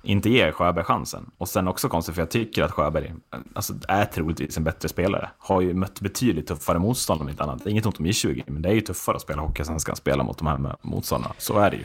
[0.04, 1.32] inte ge Sjöberg chansen.
[1.38, 3.14] Och sen också konstigt, för jag tycker att Sjöberg
[3.54, 5.30] alltså, är troligtvis en bättre spelare.
[5.38, 7.66] Har ju mött betydligt tuffare motstånd om inte annat.
[7.68, 9.96] Inget ont om I20, men det är ju tuffare att spela hockey sen ska han
[9.98, 11.34] spela mot de här motståndarna.
[11.38, 11.84] Så är det ju.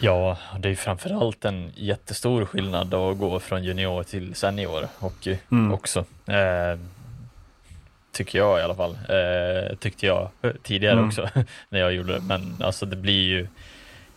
[0.00, 5.38] Ja, det är ju framförallt en jättestor skillnad att gå från junior till senior hockey
[5.52, 5.72] Mm.
[5.72, 5.98] också.
[6.26, 6.78] Eh,
[8.12, 8.90] tycker jag i alla fall.
[9.08, 10.28] Eh, tyckte jag
[10.62, 11.08] tidigare Mm.
[11.08, 11.28] också
[11.68, 12.20] när jag gjorde det.
[12.20, 13.46] Men alltså det blir ju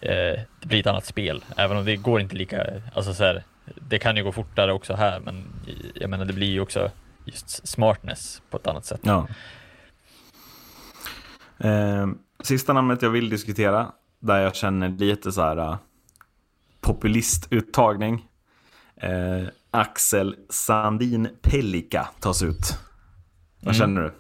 [0.02, 1.44] eh, det blir ett annat spel.
[1.58, 3.44] Även om det går inte lika, alltså så här,
[3.76, 5.44] det kan ju gå fortare också här, men
[5.96, 6.92] jag menar det blir ju också
[7.26, 9.00] just smartness på ett annat sätt.
[9.04, 9.28] Ja.
[11.58, 12.08] Eh,
[12.44, 15.78] sista namnet jag vill diskutera, där jag känner lite så här uh,
[16.82, 18.26] populistuttagning.
[18.96, 22.78] Eh, Axel Sandin Pellika tas ut.
[23.62, 23.80] Vad Mm.
[23.80, 24.14] känner du?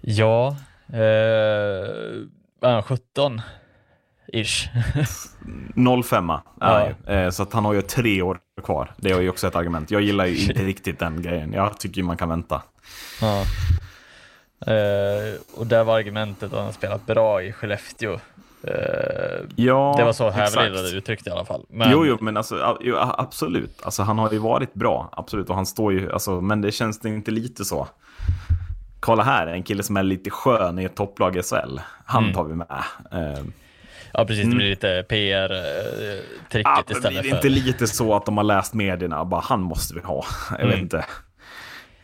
[0.00, 0.48] Ja,
[0.88, 2.26] eh,
[2.60, 3.40] vad är han, 17
[4.32, 4.68] ish.
[6.04, 6.88] 05 är Ja.
[7.08, 7.14] ju.
[7.14, 8.92] eh, Så att han har ju tre år kvar.
[8.96, 9.90] Det är ju också ett argument.
[9.90, 11.52] Jag gillar ju inte riktigt den grejen.
[11.52, 12.62] Jag tycker ju man kan vänta.
[13.20, 13.44] Ja.
[14.66, 18.12] Eh, och där var argumentet att han spelat bra i Skellefteå.
[18.62, 18.70] Eh,
[19.56, 20.30] Ja, det var så.
[20.30, 21.64] Hävelid hade uttryckt det i alla fall.
[21.68, 22.78] Men, Jo, jo, men alltså,
[23.18, 23.82] absolut.
[23.82, 25.48] Alltså, han har ju varit bra, absolut.
[25.50, 27.88] Och han står ju, alltså, men det känns det inte lite så.
[29.00, 31.80] Kolla här, en kille som är lite skön i ett topplag i SHL.
[32.04, 32.34] Han Mm.
[32.34, 32.66] tar vi med.
[33.12, 33.44] Eh,
[34.12, 34.44] Ja, precis.
[34.44, 37.36] Det blir lite PR-tricket men blir istället det för...
[37.36, 40.24] inte lite så att de har läst medierna och bara han måste vi ha?
[40.50, 40.80] Jag vet Mm.
[40.80, 41.04] inte.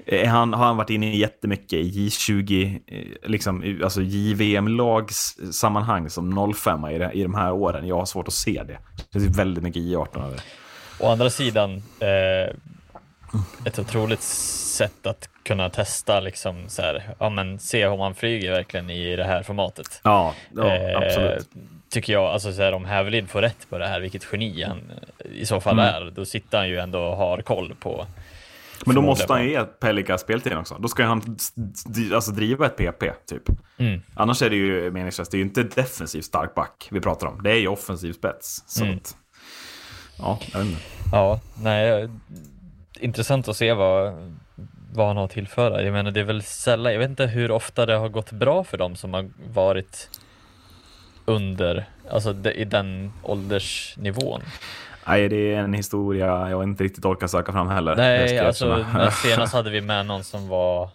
[0.08, 6.52] Är Han, har han varit inne i jättemycket i J20, eh, liksom, alltså JVM-lagssammanhang som
[6.54, 7.86] 05 i, det- i de här åren?
[7.86, 8.78] Jag har svårt att se det.
[9.12, 10.40] Det finns väldigt mycket J18 över.
[11.00, 12.54] Å andra sidan, eh,
[13.64, 18.50] ett otroligt sätt att kunna testa, liksom så här, ja men se om man flyger
[18.52, 20.00] verkligen i det här formatet.
[20.04, 21.48] Ja, ja Eh, absolut.
[21.90, 24.92] Tycker jag, alltså så här, om Hävelid får rätt på det här, vilket geni han
[25.18, 25.94] eh, i så fall Mm.
[25.94, 28.06] är, då sitter han ju ändå och har koll på.
[28.86, 30.76] Men då måste han ge Pelika speltid också.
[30.78, 31.36] Då ska han
[32.14, 33.42] alltså, driva ett PP, typ.
[33.78, 34.02] Mm.
[34.14, 35.30] Annars är det ju meningslöst.
[35.30, 37.42] Det är ju inte defensivt stark back vi pratar om.
[37.42, 38.64] Det är ju offensiv spets.
[38.66, 38.96] Så Mm.
[38.96, 39.16] att,
[40.18, 40.80] ja, jag vet inte.
[41.12, 42.08] Ja, nej,
[42.98, 44.14] intressant att se vad,
[44.92, 45.82] vad han har att tillföra.
[45.82, 48.64] Jag menar, det är väl sällan, jag vet inte hur ofta det har gått bra
[48.64, 50.10] för dem som har varit
[51.24, 54.40] under, alltså de, i den åldersnivån.
[55.06, 57.96] Nej, det är en historia jag inte riktigt orkar söka fram heller.
[57.96, 58.84] Nej, alltså
[59.22, 60.90] senast hade vi med någon som var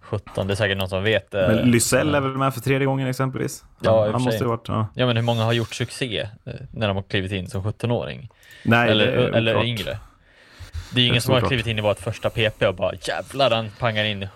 [0.00, 1.32] 17, det är säkert någon som vet.
[1.32, 3.64] Men Lysell är väl med för tredje gången exempelvis?
[3.80, 4.68] Ja, han för måste ju varit...
[4.68, 4.86] Ja.
[4.94, 8.28] Ja, men hur många har gjort succé eh, när de har klivit in som 17-åring?
[8.64, 9.98] Nej, Eller, eller yngre?
[10.96, 13.70] Det är ingen som har klivit in i vårt första PP och bara jävlar, han
[13.78, 14.28] pangar in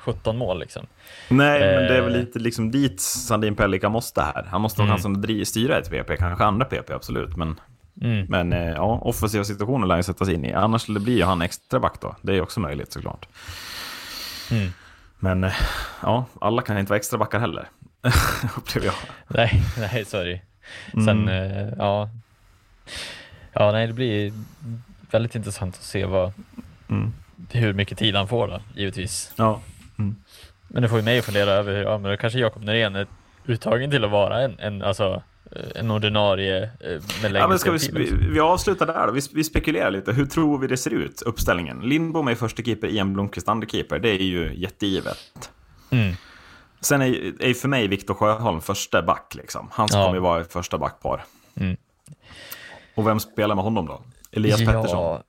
[0.00, 0.86] 17 mål liksom.
[1.28, 2.20] Nej, men det är väl Eh.
[2.20, 4.46] lite liksom dit Sandin Pelika måste här.
[4.50, 4.90] Han måste Mm.
[4.90, 7.36] ha chansen att styra ett PP, kanske andra PP, absolut.
[7.36, 7.60] Men,
[8.02, 8.26] Mm.
[8.28, 10.52] men eh, ja, offensiva situationer lär ju sättas in i.
[10.52, 12.16] Annars skulle det bli han extra back då.
[12.22, 13.28] Det är också möjligt såklart.
[14.50, 14.72] Mm.
[15.18, 15.52] Men eh,
[16.02, 17.68] ja, alla kan inte vara extra backar heller.
[18.56, 18.94] Upplever jag.
[19.28, 20.40] Nej, nej, sorry.
[21.04, 22.08] Sen, eh, ja.
[23.52, 24.32] Ja, nej, det blir
[25.10, 26.32] väldigt intressant att se vad,
[26.90, 27.12] Mm.
[27.50, 29.32] hur mycket tid han får då, givetvis.
[29.36, 29.60] Ja.
[30.68, 32.96] Men det får ju mig att fundera över, hur- ja men då kanske Jakob Norén
[32.96, 33.06] är
[33.46, 36.70] uttagen till att vara en, en, alltså, eh, en ordinarie eh,
[37.22, 39.12] med längre Ja, men ska vi, vi, vi avslutar där då.
[39.12, 40.12] Vi, vi spekulerar lite.
[40.12, 41.80] Hur tror vi det ser ut, uppställningen?
[41.80, 43.98] Lindbom är första keeper, Ian Blomqvist andra keeper.
[43.98, 45.18] Det är ju jättegivet.
[45.90, 46.14] Mm.
[46.80, 49.34] Sen är, är för mig Viktor Sjöholm första back.
[49.34, 49.68] Liksom.
[49.72, 50.02] Han Ja.
[50.04, 51.24] kommer ju vara första backpar.
[51.60, 51.76] Mm.
[52.94, 54.02] Och vem spelar med honom då?
[54.32, 55.00] Elias Pettersson?
[55.00, 55.22] Ja,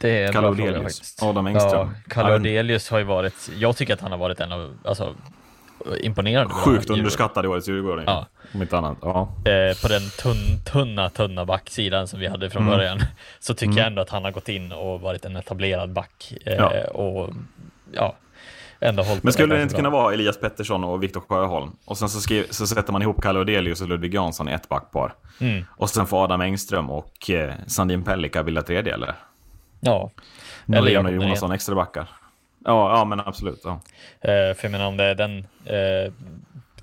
[0.00, 1.16] det är en Kalle Odelius?
[1.22, 1.72] Adam Engström?
[1.72, 5.14] Ja, Kalle Odelius har ju varit, jag tycker att han har varit en av, alltså,
[6.00, 8.04] imponerande Sjukt underskattad i årets Djurgården.
[8.06, 8.26] Ja.
[8.54, 8.98] Om inte annat.
[9.02, 9.20] Ja.
[9.44, 12.76] eh, på den tunn, tunna, tunna backsidan som vi hade från Mm.
[12.78, 13.00] början,
[13.40, 16.32] så tycker jag ändå att han har gått in och varit en etablerad back.
[16.46, 16.84] Eh, Ja.
[16.84, 17.30] Och
[17.92, 18.14] ja,
[18.80, 19.78] ändå hållit Men skulle det inte bra.
[19.78, 21.76] kunna vara Elias Pettersson och Viktor Sjöholm?
[21.84, 24.68] Och sen så, skriv, så sätter man ihop Kalle Odelius och Ludvig Jansson i ett
[24.68, 25.14] backpar.
[25.40, 25.64] Mm.
[25.70, 29.14] Och sen får Adam Engström och eh, Sandin Pellikka bilda tredje, eller?
[29.80, 30.10] Ja,
[30.72, 31.10] eller Jakob.
[31.12, 32.08] Jonasson extra backar.
[32.64, 33.60] Ja, ja men absolut.
[33.64, 33.80] Ja.
[34.20, 36.12] Eh, för jag menar om det är den, eh,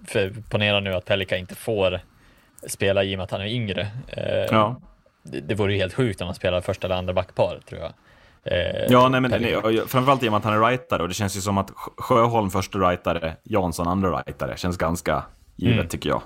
[0.07, 1.99] för ponera nu att Pelika inte får
[2.67, 3.81] spela i och med att han är yngre.
[4.07, 4.75] Eh, Ja.
[5.23, 7.93] det, det vore ju helt sjukt om han spelar första eller andra backpar tror jag.
[8.45, 8.57] Eh,
[8.89, 11.37] Ja, nej, men nej, framförallt i och med att han är rightare och det känns
[11.37, 14.57] ju som att Sjö- Sjöholm första rightare, Jansson andra rightare.
[14.57, 15.23] Känns ganska
[15.55, 15.87] givet Mm.
[15.87, 16.21] tycker jag.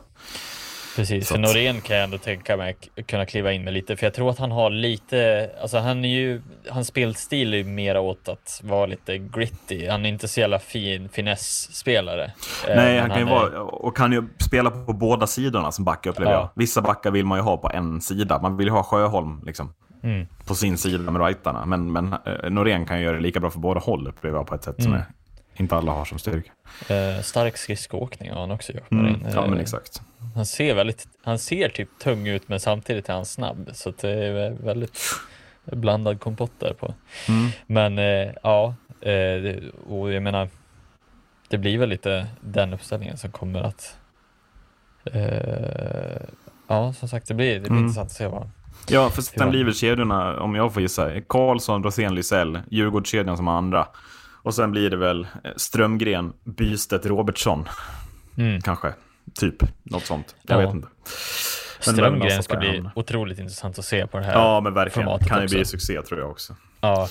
[0.95, 2.75] Precis, Så för Norén kan jag ändå tänka mig
[3.07, 6.09] kunna kliva in med lite, för jag tror att han har lite, alltså han är
[6.09, 9.87] ju, hans spelstil är ju mera åt att vara lite gritty.
[9.87, 12.23] Han är inte så jävla fin finess-spelare.
[12.67, 15.85] Eh, Nej, han kan ju är- vara, och kan ju spela på båda sidorna som
[15.85, 16.37] back upplever Ja.
[16.39, 16.49] jag.
[16.55, 18.39] Vissa backar vill man ju ha på en sida.
[18.41, 20.27] Man vill ju ha Sjöholm liksom, Mm.
[20.47, 21.65] på sin sida med rightarna.
[21.65, 24.47] Men, men eh, Norén kan ju göra det lika bra för båda håll upplever jag
[24.47, 24.99] på ett sätt som Mm.
[25.01, 26.51] är, inte alla har som styrka.
[26.89, 28.91] Eh, stark skridskoåkning har han också gjort.
[28.91, 29.21] Mm.
[29.33, 30.01] Ja, men Eh, exakt.
[30.35, 33.69] Han ser väldigt, han ser typ tung ut men samtidigt är han snabb.
[33.73, 34.99] Så det är vä- väldigt
[35.65, 36.93] blandad kompott där på.
[37.29, 37.49] Mm.
[37.67, 39.55] Men eh, ja, eh,
[39.89, 40.49] och jag menar,
[41.49, 43.97] det blir väl lite den uppställningen som kommer att
[45.13, 46.21] eh,
[46.69, 47.83] Ja, som sagt, det blir, det blir Mm.
[47.83, 48.49] intressant att se vad
[48.89, 53.47] Ja, för sen blir väl kedjorna, om jag får gissa, Karlsson, Rosén, Lysell, Djurgårdskedjan som
[53.47, 53.87] andra.
[54.43, 57.67] Och sen blir det väl eh, Strömgren, Bystedt, Robertsson,
[58.37, 58.61] mm.
[58.61, 58.93] kanske.
[59.39, 60.35] Typ, något sånt.
[60.41, 60.65] Jag Ja.
[60.65, 60.87] vet inte.
[61.85, 64.33] Men Strömgren ska bli otroligt intressant att se på det här.
[64.33, 65.19] Ja, men verkligen.
[65.19, 66.55] Kan ju bli succé tror jag också.
[66.81, 67.07] Ja.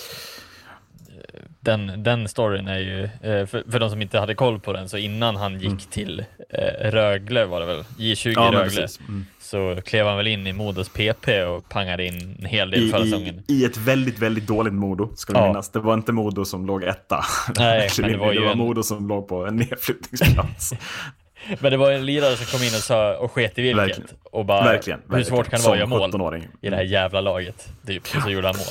[1.66, 4.88] Den, den storyn är ju, eh, för, för de som inte hade koll på den,
[4.88, 8.88] så innan han gick till eh, Rögle var det väl, J20 Ja, Rögle.
[9.08, 9.26] Mm.
[9.40, 12.90] så klev han väl in i Modos PP och pangade in en hel del I,
[12.90, 13.42] förra i, säsongen.
[13.48, 15.46] I ett väldigt, väldigt dåligt Modo, ska vi Ja.
[15.46, 15.68] minnas.
[15.70, 17.24] Det var inte Modo som låg etta.
[17.58, 20.72] Nej, men det var ju en- Modo som låg på en nedflyttningsplats.
[21.60, 23.78] Men det var en lirare som kom in och, sa, och sket i vilket.
[23.78, 24.08] Verkligen.
[24.24, 25.00] Och bara, verkligen.
[25.10, 26.48] hur svårt kan det vara att göra mål 17-åring.
[26.62, 27.68] i det här jävla laget?
[27.86, 28.66] Typ, och så gjorde han mål.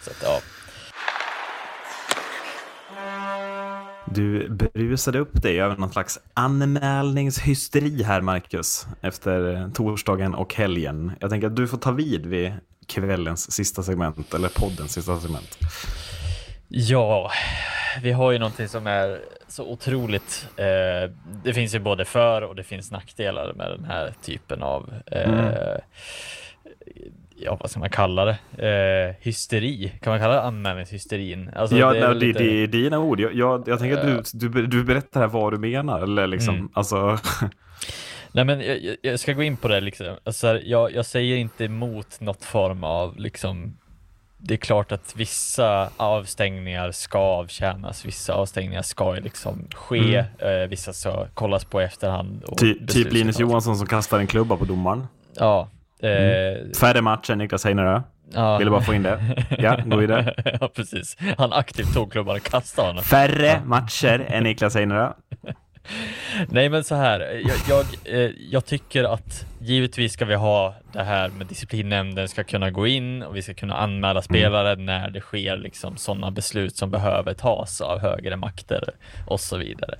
[0.00, 0.40] Så att, ja.
[4.14, 11.12] Du brusade upp dig över någon slags anmälningshysteri här, Marcus, efter torsdagen och helgen.
[11.20, 12.52] Jag tänker att du får ta vid vid
[12.86, 15.58] kvällens sista segment, eller poddens sista segment.
[16.68, 17.30] Ja,
[18.02, 20.48] vi har ju någonting som är så otroligt.
[20.56, 21.10] Eh,
[21.44, 25.28] det finns ju både för och det finns nackdelar med den här typen av eh,
[25.28, 25.54] Mm.
[27.40, 28.38] Ja, vad ska man kalla det?
[28.68, 29.92] Eh, hysteri?
[30.02, 31.50] Kan man kalla det anmälningshysterin?
[31.56, 33.20] Alltså, ja, det är det, lite- det är dina ord.
[33.20, 36.00] Jag, jag, jag tänker att du, du, du berättar här vad du menar.
[36.00, 36.68] Eller liksom, Mm.
[36.72, 37.18] alltså,
[38.32, 40.16] Nej men jag, jag- ska gå in på det liksom.
[40.24, 43.76] Alltså, jag, jag säger inte emot något form av liksom
[44.40, 50.92] det är klart att vissa avstängningar ska avtjänas, vissa avstängningar ska liksom ske, eh, vissa
[50.92, 52.44] ska kollas på i efterhand.
[52.44, 53.40] och ty, typ Linus.
[53.40, 55.06] Johansson som kastar en klubba på domaren.
[55.34, 55.68] Ja.
[56.02, 58.00] Eh, Färre matcher, Niklas Heinerö.
[58.34, 58.58] ja.
[58.58, 59.20] Ville bara få in det.
[59.58, 60.34] Ja, gå vidare.
[60.60, 61.16] ja, precis.
[61.38, 63.04] Han aktivt tog klubban och kastade honom.
[63.04, 65.12] Färre matcher än Niklas Heinerö.
[66.48, 71.02] Nej men så här, jag, jag, eh, jag tycker att givetvis ska vi ha det
[71.02, 75.20] här med disciplinnämnden ska kunna gå in och vi ska kunna anmäla spelare när det
[75.20, 78.84] sker liksom sådana beslut som behöver tas av högre makter
[79.26, 79.98] och så vidare.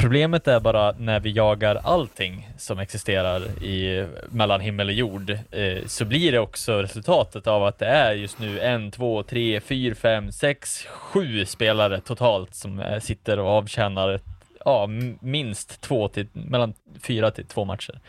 [0.00, 5.86] Problemet är bara när vi jagar allting som existerar i mellan himmel och jord eh,
[5.86, 9.94] så blir det också resultatet av att det är just nu en, två, tre, fyra,
[9.94, 14.20] fem, sex, sju spelare totalt som eh, sitter och avtjänar
[14.64, 14.86] ja,
[15.20, 18.00] minst två till, mellan fyra till två matcher.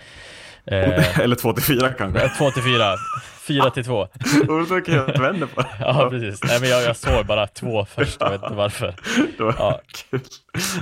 [0.66, 2.30] Eh, Eller två till fyra kanske.
[2.38, 2.96] två till fyra,
[3.48, 4.00] fyra till två.
[4.50, 5.68] Och då kan jag vända på det.
[5.80, 6.44] Ja, precis.
[6.44, 8.96] Nej, men jag, jag såg bara två först, jag vet inte varför.
[9.38, 9.82] Det var Ja.
[10.10, 10.20] kul.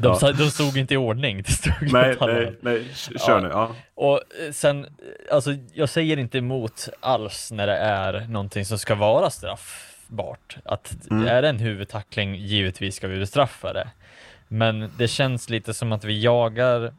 [0.02, 0.32] De, Ja.
[0.32, 1.42] de stod inte i ordning.
[1.42, 3.40] Det stod Nej, nej, nej, kör Ja.
[3.40, 3.48] nu.
[3.50, 3.72] Ja.
[3.96, 4.16] Och
[4.46, 4.90] eh, sen, eh,
[5.36, 10.58] alltså jag säger inte emot alls när det är någonting som ska vara straffbart.
[10.66, 11.28] Att Mm.
[11.28, 13.88] är det en huvudtackling, givetvis ska vi bestraffa det.
[14.48, 16.94] Men det känns lite som att vi jagar,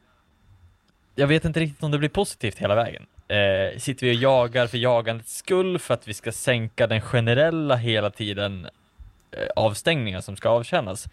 [1.20, 3.06] jag vet inte riktigt om det blir positivt hela vägen.
[3.28, 7.76] Eh, sitter vi och jagar för jagandets skull för att vi ska sänka den generella
[7.76, 8.64] hela tiden
[9.30, 11.08] eh, avstängningar som ska avtjänas.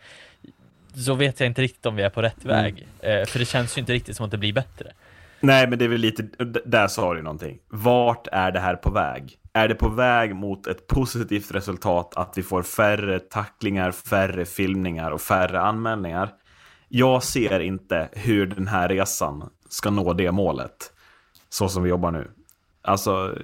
[0.96, 2.58] Så vet jag inte riktigt om vi är på rätt Mm.
[2.64, 2.88] väg.
[3.00, 4.92] Eh, för det känns ju inte riktigt som att det blir bättre.
[5.40, 6.24] Nej, men det är väl lite,
[6.66, 7.60] där sa du någonting.
[7.70, 9.38] Vart är det här på väg?
[9.54, 15.12] Är det på väg mot ett positivt resultat att vi får färre tacklingar, färre filmningar
[15.12, 16.30] och färre anmälningar?
[16.90, 20.94] Jag ser inte hur den här resan ska nå det målet,
[21.50, 22.32] så som vi jobbar nu.
[22.82, 23.38] Alltså,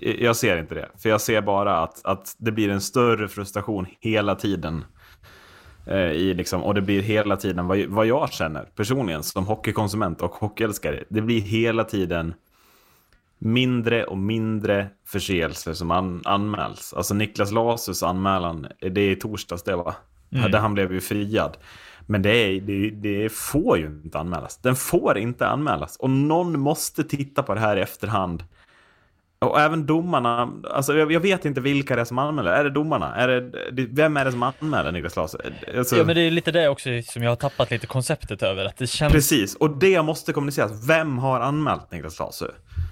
[0.00, 0.88] jag- ser inte det.
[0.98, 4.84] För jag ser bara att, att det blir en större frustration hela tiden.
[5.86, 10.22] Eh, I liksom, och det blir hela tiden vad, vad jag känner personligen som hockeykonsument
[10.22, 11.04] och hockeyälskare.
[11.08, 12.34] Det blir hela tiden
[13.38, 16.94] mindre och mindre förseelser som an, anmäls.
[16.94, 19.94] Alltså Niklas Lasus anmälan, det är i torsdags det va?
[20.32, 20.50] Mm.
[20.50, 21.56] Där han blev ju friad.
[22.10, 24.56] Men det, är, det, det får ju inte anmälas.
[24.56, 25.96] Den får inte anmälas.
[25.96, 28.44] Och någon måste titta på det här i efterhand.
[29.38, 32.52] Och även domarna, alltså jag, jag vet inte vilka det är som anmäler.
[32.52, 33.14] Är det domarna?
[33.14, 35.40] Är det, vem är det som anmäler Niklas Lasus?
[35.76, 38.64] Alltså, Ja men det är lite det också som jag har tappat lite konceptet över,
[38.64, 39.12] att det känns...
[39.12, 40.88] Precis, och det måste kommuniceras.
[40.88, 42.20] Vem har anmält Niklas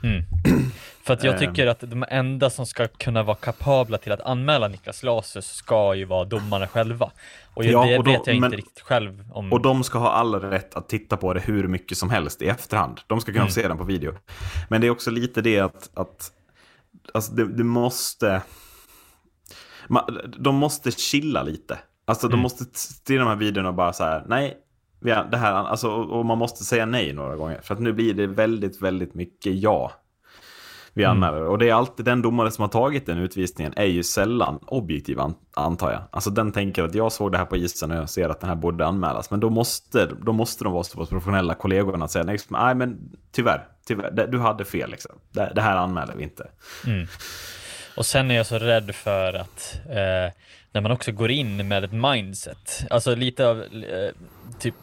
[0.03, 0.73] Lasus?
[1.03, 1.39] För att jag Ehm.
[1.39, 5.95] tycker att de enda som ska kunna vara kapabla till att anmäla Niklas Lasus ska
[5.95, 7.11] ju vara domarna själva.
[7.55, 9.53] Och Ja, det och då- vet jag inte men- riktigt själv om...
[9.53, 12.47] Och de ska ha all rätt att titta på det hur mycket som helst i
[12.49, 13.01] efterhand.
[13.07, 13.53] De ska kunna Mm.
[13.53, 14.13] se den på video.
[14.69, 16.31] Men det är också lite det att, att
[17.15, 18.43] alltså det, det måste...
[19.89, 21.79] Ma- De måste chilla lite.
[22.05, 22.37] Alltså Mm.
[22.39, 22.65] de måste
[23.05, 24.57] till de här videorna och bara så här, nej,
[25.03, 27.61] har- det här, alltså, och man måste säga nej några gånger.
[27.63, 29.93] För att nu blir det väldigt, väldigt mycket ja.
[30.93, 31.17] Vi Mm.
[31.17, 31.43] anmäler.
[31.43, 35.21] Och det är alltid den domare som har tagit den utvisningen är ju sällan objektiv
[35.21, 36.03] an- antar jag.
[36.11, 38.49] Alltså den tänker att jag såg det här på isen och jag ser att den
[38.49, 39.31] här borde anmälas.
[39.31, 42.75] Men då måste, då måste de vara så pass professionella kollegorna att säga nej, nej
[42.75, 42.99] men
[43.33, 45.13] tyvärr, tyvärr, du hade fel liksom.
[45.33, 46.47] Det, det här anmäler vi inte.
[47.97, 50.33] Och sen är jag så rädd för att eh,
[50.73, 54.11] när man också går in med ett mindset, alltså lite av, eh,
[54.59, 54.75] typ,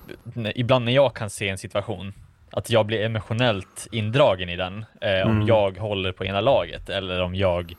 [0.56, 2.14] ibland när jag kan se en situation,
[2.52, 7.22] att jag blir emotionellt indragen i den, eh, om jag håller på ena laget eller
[7.22, 7.76] om jag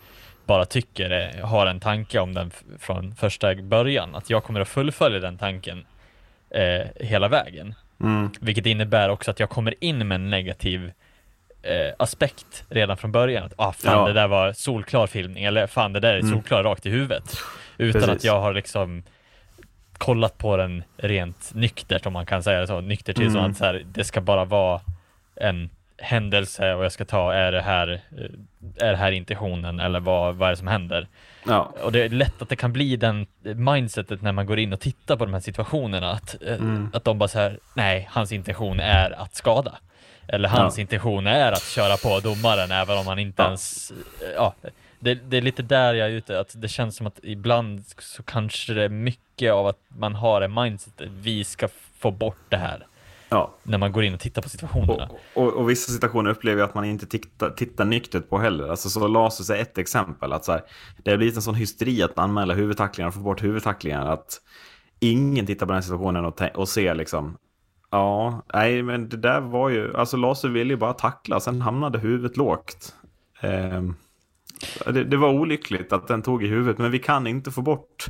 [0.46, 4.14] bara tycker är, har en tanke om den från första början.
[4.14, 5.86] Att jag kommer att fullfölja den tanken
[6.50, 7.74] eh, hela vägen.
[8.00, 8.30] Mm.
[8.40, 10.92] Vilket innebär också att jag kommer in med en negativ
[11.62, 13.44] eh, aspekt redan från början.
[13.44, 14.06] Att ah, fan, Ja.
[14.06, 17.38] det där var solklar filmning, eller fan, det där är solklar rakt i huvudet.
[17.78, 18.16] Utan Precis.
[18.16, 19.02] att jag har liksom
[19.98, 22.80] kollat på den rent nyktert, om man kan säga det så.
[22.80, 23.50] Nyktert till så Mm.
[23.50, 24.80] att så här, det ska bara vara
[25.40, 28.00] en händelse och jag ska ta, är det här,
[28.76, 31.08] är det här intentionen eller vad, vad är det som händer?
[31.46, 31.72] Ja.
[31.82, 34.80] Och det är lätt att det kan bli den mindsetet när man går in och
[34.80, 36.90] tittar på de här situationerna att, eh, Mm.
[36.92, 39.78] att de bara så här, nej, hans intention är att skada.
[40.28, 40.80] Eller hans Ja.
[40.82, 43.46] intention är att köra på domaren även om han inte Ja.
[43.46, 44.54] ens, eh, ja,
[44.98, 48.22] det, det är lite där jag är ute, att det känns som att ibland så
[48.22, 51.68] kanske det är mycket av att man har en mindset, vi ska
[51.98, 52.86] få bort det här
[53.28, 53.54] ja.
[53.62, 55.08] när man går in och tittar på situationerna.
[55.34, 58.68] Och, och, och vissa situationer upplever jag att man inte tittar, tittar nyktert på heller.
[58.68, 60.32] Alltså så Lasus är ett exempel.
[60.32, 60.62] Att så här,
[61.02, 64.06] det har blivit en sån hysteri att anmäla huvudtacklingar och få bort huvudtacklingar.
[64.06, 64.40] Att
[65.00, 67.36] ingen tittar på den situationen och, och ser liksom.
[67.90, 71.98] Ja, nej men det där var ju, alltså Lasu ville ju bara tackla, sen hamnade
[71.98, 72.94] huvudet lågt.
[73.40, 73.94] Ehm,
[74.84, 78.06] det, det var olyckligt att den tog i huvudet, men vi kan inte få bort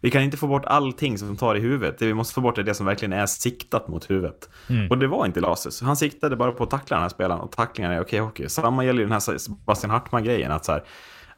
[0.00, 1.98] vi kan inte få bort allting som tar i huvudet.
[1.98, 4.50] Det vi måste få bort är det som verkligen är siktat mot huvudet.
[4.68, 4.90] Mm.
[4.90, 5.82] Och det var inte Lasus.
[5.82, 8.48] Han siktade bara på att tackla den här spelaren och tacklingarna är okej hockey.
[8.48, 10.52] Samma gäller ju den här Sebastian Hartman-grejen.
[10.52, 10.84] Att så här,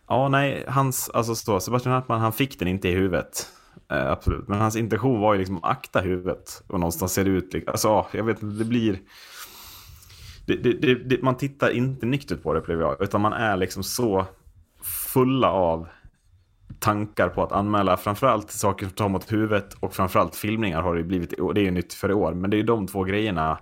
[0.09, 3.47] ja, nej, hans, alltså så, Sebastian Hartman, han fick den inte i huvudet.
[3.93, 4.49] Eh, absolut.
[4.49, 6.63] Men hans intention var ju liksom att akta huvudet.
[6.67, 8.99] Och någonstans ser det ut, liksom- alltså, ja, jag vet inte, det blir...
[10.49, 13.03] Det, det, det, man tittar inte nyktert på det, upplever jag.
[13.03, 14.27] Utan man är liksom så
[14.83, 15.89] fulla av
[16.79, 21.03] tankar på att anmäla framförallt saker som tar mot huvudet och framförallt filmningar har det
[21.03, 23.59] blivit, det är ju nytt för i år, men det är ju de två grejerna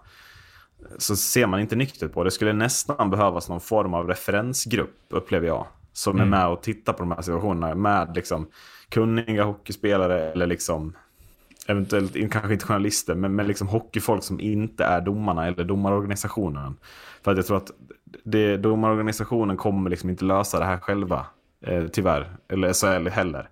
[0.99, 2.25] så ser man inte nyktert på.
[2.25, 6.93] Det skulle nästan behövas någon form av referensgrupp, upplever jag, som är med och tittar
[6.93, 8.49] på de här situationerna med liksom
[8.89, 10.97] kunniga hockeyspelare eller liksom
[11.67, 16.77] eventuellt, kanske inte journalister, men, men liksom hockeyfolk som inte är domarna eller domarorganisationen.
[17.23, 17.71] För att jag tror att
[18.25, 21.27] det, domarorganisationen kommer liksom inte lösa det här själva,
[21.67, 22.29] eh, tyvärr.
[22.49, 23.49] Eller SHL heller.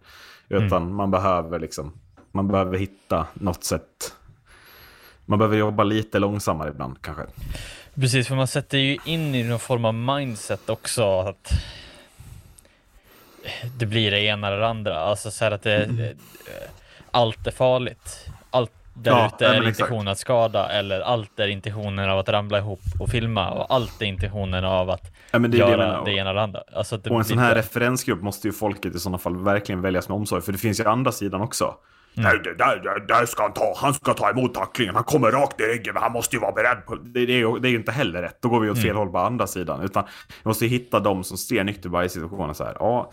[0.48, 1.92] Utan man behöver liksom,
[2.32, 4.14] man behöver hitta något sätt.
[5.26, 7.22] Man behöver jobba lite långsammare ibland kanske.
[7.94, 11.50] Precis, för man sätter ju in i någon form av mindset också att
[13.78, 14.98] det blir det ena eller det andra.
[15.00, 16.16] Alltså så här att det, Mm.
[17.14, 18.26] Allt är farligt.
[18.50, 22.58] Allt där Ja, ute är intentionen att skada eller allt är intentionen av att ramla
[22.58, 26.04] ihop och filma och allt är intentionen av att Ja, det det göra menar.
[26.04, 26.60] det ena eller andra.
[26.76, 30.08] Alltså det Och en sån här referensgrupp måste ju folket i sådana fall verkligen väljas
[30.08, 30.42] med omsorg.
[30.42, 31.74] För det finns ju andra sidan också.
[32.16, 32.30] Mm.
[32.30, 33.74] Nej, det där, där, ska han ta.
[33.76, 34.94] Han ska ta emot tacklingen.
[34.94, 36.94] Han kommer rakt i ryggen, men han måste ju vara beredd på...
[36.94, 38.38] Det, det, är ju, det är ju inte heller rätt.
[38.42, 38.96] Då går vi åt fel Mm.
[38.96, 39.82] håll på andra sidan.
[39.82, 40.04] Utan
[40.42, 42.50] vi måste hitta de som ser nyktert i varje situation.
[42.50, 43.10] och Så här, ja,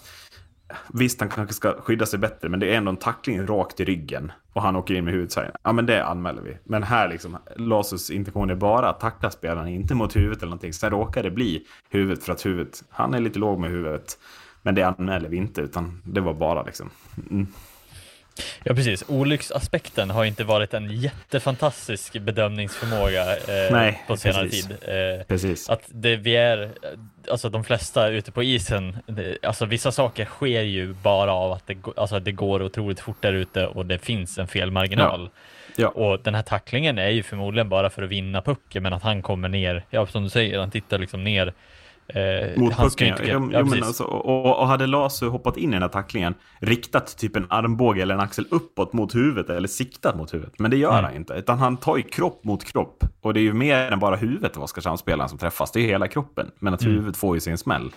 [0.93, 3.85] visst, han kanske ska skydda sig bättre, men det är ändå en tackling rakt i
[3.85, 4.31] ryggen.
[4.53, 5.51] Och han åker in med huvudet så här.
[5.63, 6.57] Ja, men det anmäler vi.
[6.63, 10.73] Men här liksom, Lasus intention är bara att tackla spelaren, inte mot huvudet eller någonting.
[10.73, 14.17] Sen råkar det bli huvudet för att huvudet, han är lite låg med huvudet.
[14.61, 16.89] Men det anmäler vi inte, utan det var bara liksom.
[17.31, 17.47] Mm.
[18.63, 24.67] Ja precis, olycksaspekten har inte varit en jättefantastisk bedömningsförmåga eh, Nej, på senare precis.
[24.67, 24.77] tid.
[24.81, 25.69] Eh, Precis.
[25.69, 26.71] att det vi är,
[27.31, 31.67] alltså de flesta ute på isen, det, alltså vissa saker sker ju bara av att
[31.67, 35.29] det, alltså det går otroligt fort där ute och det finns en felmarginal.
[35.75, 35.87] Ja.
[35.87, 39.21] Och den här tacklingen är ju förmodligen bara för att vinna pucken, men att han
[39.21, 41.53] kommer ner, ja som du säger, han tittar liksom ner.
[42.07, 43.25] Eh, Mot han ska pucken.
[43.25, 45.89] ju Ja, jo, ja, men alltså, och, och hade Lasu hoppat in i den här
[45.89, 50.53] tacklingen, riktat typ en armbåge eller en axel uppåt mot huvudet eller siktat mot huvudet.
[50.59, 51.03] Men det gör Mm.
[51.05, 53.03] han inte, utan han tar ju kropp mot kropp.
[53.21, 55.87] Och det är ju mer än bara huvudet av Oskarshamnsspelaren som träffas, det är ju
[55.87, 56.51] hela kroppen.
[56.59, 56.93] Men att Mm.
[56.93, 57.91] huvudet får ju sin smäll.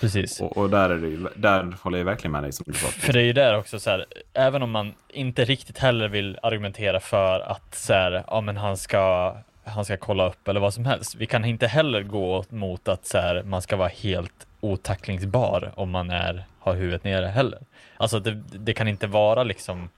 [0.00, 0.40] precis.
[0.40, 2.86] Och, och där, är det ju, där håller jag verkligen med dig som du sa.
[2.88, 6.38] För det är ju där också så här, även om man inte riktigt heller vill
[6.42, 9.34] argumentera för att så här, ja men han ska,
[9.66, 11.14] han ska kolla upp eller vad som helst.
[11.14, 15.90] Vi kan inte heller gå mot att så här, man ska vara helt otacklingsbar om
[15.90, 17.58] man är, har huvudet nere heller.
[17.96, 19.88] Alltså det, det kan inte vara liksom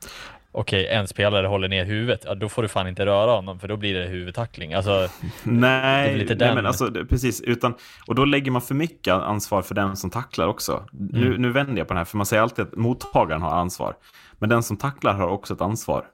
[0.52, 3.68] Okej, en spelare håller ner huvudet, ja, då får du fan inte röra honom för
[3.68, 4.74] då blir det huvudtackling.
[4.74, 5.08] Alltså,
[5.42, 7.40] Nej, Det är lite nej den- men alltså, precis.
[7.40, 7.74] Utan,
[8.06, 10.84] och då lägger man för mycket ansvar för den som tacklar också.
[10.92, 11.42] Nu, Mm.
[11.42, 13.94] nu vänder jag på den här, för man säger alltid att mottagaren har ansvar.
[14.38, 16.04] Men den som tacklar har också ett ansvar.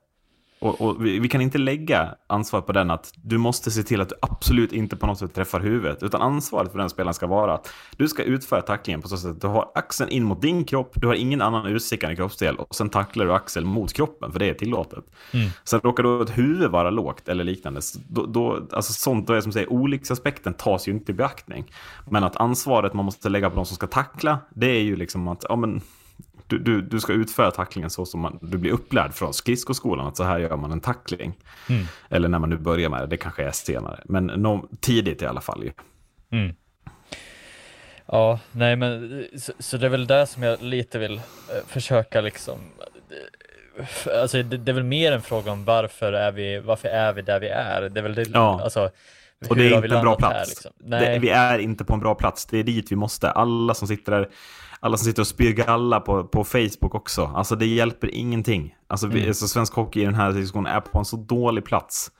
[0.62, 4.00] Och, och vi, vi, kan inte lägga ansvar på den att du måste se till
[4.00, 6.02] att du absolut inte på något sätt träffar huvudet.
[6.02, 9.30] Utan ansvaret för den spelaren ska vara att du ska utföra tacklingen på så sätt
[9.30, 12.74] att du har axeln in mot din kropp, du har ingen annan utstickande kroppsdel och
[12.74, 15.04] sen tacklar du axeln mot kroppen, för det är tillåtet.
[15.32, 15.48] Mm.
[15.64, 19.40] Sen råkar då ett huvud vara lågt eller liknande, då, då, alltså sånt då är
[19.40, 21.72] som säger, olycksaspekten tas ju inte i beaktning.
[22.10, 25.28] Men att ansvaret man måste lägga på de som ska tackla, det är ju liksom
[25.28, 25.80] att, ja men
[26.52, 30.16] du, du, du ska utföra tacklingen så som man, du blir upplärd från skridskoskolan, att
[30.16, 31.34] så här gör man en tackling.
[31.68, 31.84] Mm.
[32.10, 34.00] Eller när man nu börjar med det, det kanske är senare.
[34.04, 35.72] Men no, tidigt i alla fall ju.
[36.38, 36.54] Mm.
[38.06, 42.20] Ja, nej men så, så, det är väl det som jag lite vill eh, försöka
[42.20, 42.58] liksom
[43.10, 47.12] eh, Alltså det, det, är väl mer en fråga om varför är vi, varför är
[47.12, 47.88] vi där vi är?
[47.88, 48.60] Det är väl det, ja.
[48.62, 48.90] alltså
[49.48, 50.34] och det är inte en bra plats.
[50.34, 50.72] Här, liksom?
[50.76, 52.46] det, vi är inte på en bra plats.
[52.46, 53.30] Det är dit vi måste.
[53.30, 54.28] Alla som sitter där
[54.82, 57.32] alla som sitter och spyr galla på, på Facebook också.
[57.34, 58.76] Alltså det hjälper ingenting.
[58.86, 59.28] Alltså, vi, mm.
[59.28, 62.10] alltså svensk hockey i den här diskussionen är på en så dålig plats.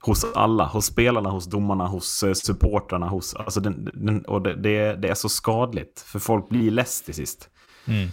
[0.00, 4.54] Hos alla, hos spelarna, hos domarna, hos uh, supportrarna, hos, alltså den, den, och det,
[4.54, 6.00] det, det, är så skadligt.
[6.00, 7.48] För folk blir less till sist.
[7.88, 8.08] Mm.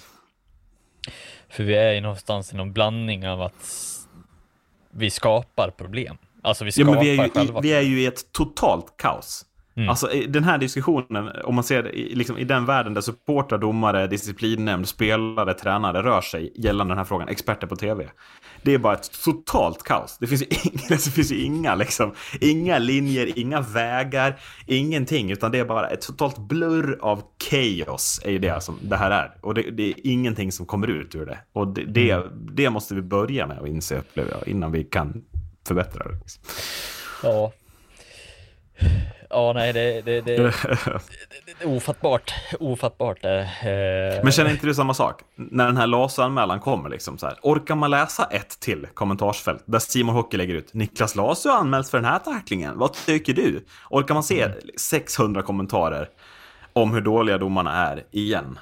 [1.49, 3.97] För vi är ju någonstans i någon blandning av att
[4.91, 6.17] vi skapar problem.
[6.41, 7.61] Alltså vi skapar ja, men vi är ju, själva.
[7.61, 9.45] Vi är ju i ett totalt kaos.
[9.75, 9.89] Mm.
[9.89, 14.07] Alltså den här diskussionen, om man ser det liksom, i den världen där supportrar, domare,
[14.07, 18.09] disciplinnämnd, spelare, tränare rör sig gällande den här frågan, experter på tv.
[18.63, 20.17] Det är bara ett totalt kaos.
[20.19, 25.31] Det finns ju inga, det finns inga, liksom, inga linjer, inga vägar, ingenting.
[25.31, 29.11] Utan det är bara ett totalt blurr av chaos, är ju det som det här
[29.11, 29.37] är.
[29.41, 31.39] Och det, det är ingenting som kommer ut ur det.
[31.53, 32.29] Och det, det, mm.
[32.55, 35.23] det måste vi börja med att inse, upplever jag, innan vi kan
[35.67, 36.19] förbättra det.
[37.23, 37.51] Ja,
[39.31, 40.53] Ja, nej, det, det, det, det,
[41.45, 42.33] det är ofattbart.
[42.59, 43.25] Ofattbart.
[43.25, 43.31] Eh.
[44.23, 45.21] Men känner inte du samma sak?
[45.35, 49.79] När den här LASO-anmälan kommer, liksom så här, orkar man läsa ett till kommentarsfält där
[49.79, 52.77] Simon Hockey lägger ut Niklas LASO anmäls för den här tacklingen.
[52.77, 53.65] Vad tycker du?
[53.89, 56.09] Orkar man se 600 kommentarer
[56.73, 58.59] om hur dåliga domarna är igen?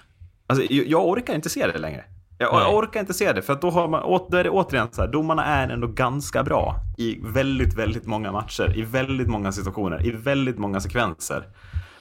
[0.48, 2.04] Alltså, jag orkar inte se det längre.
[2.42, 5.02] Jag, jag, orkar inte se det, för då, har man, då är det återigen så
[5.02, 10.08] här, domarna är ändå ganska bra i väldigt, väldigt många matcher, i väldigt många situationer,
[10.08, 11.48] i väldigt många sekvenser.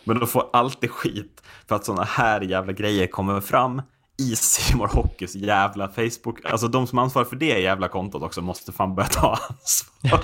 [0.04, 3.82] Men de får alltid skit för att sådana här jävla grejer kommer fram
[4.18, 6.44] i Simor Hockeys jävla Facebook.
[6.44, 10.20] Alltså de som ansvarar för det jävla kontot också måste fan börja ta ansvar.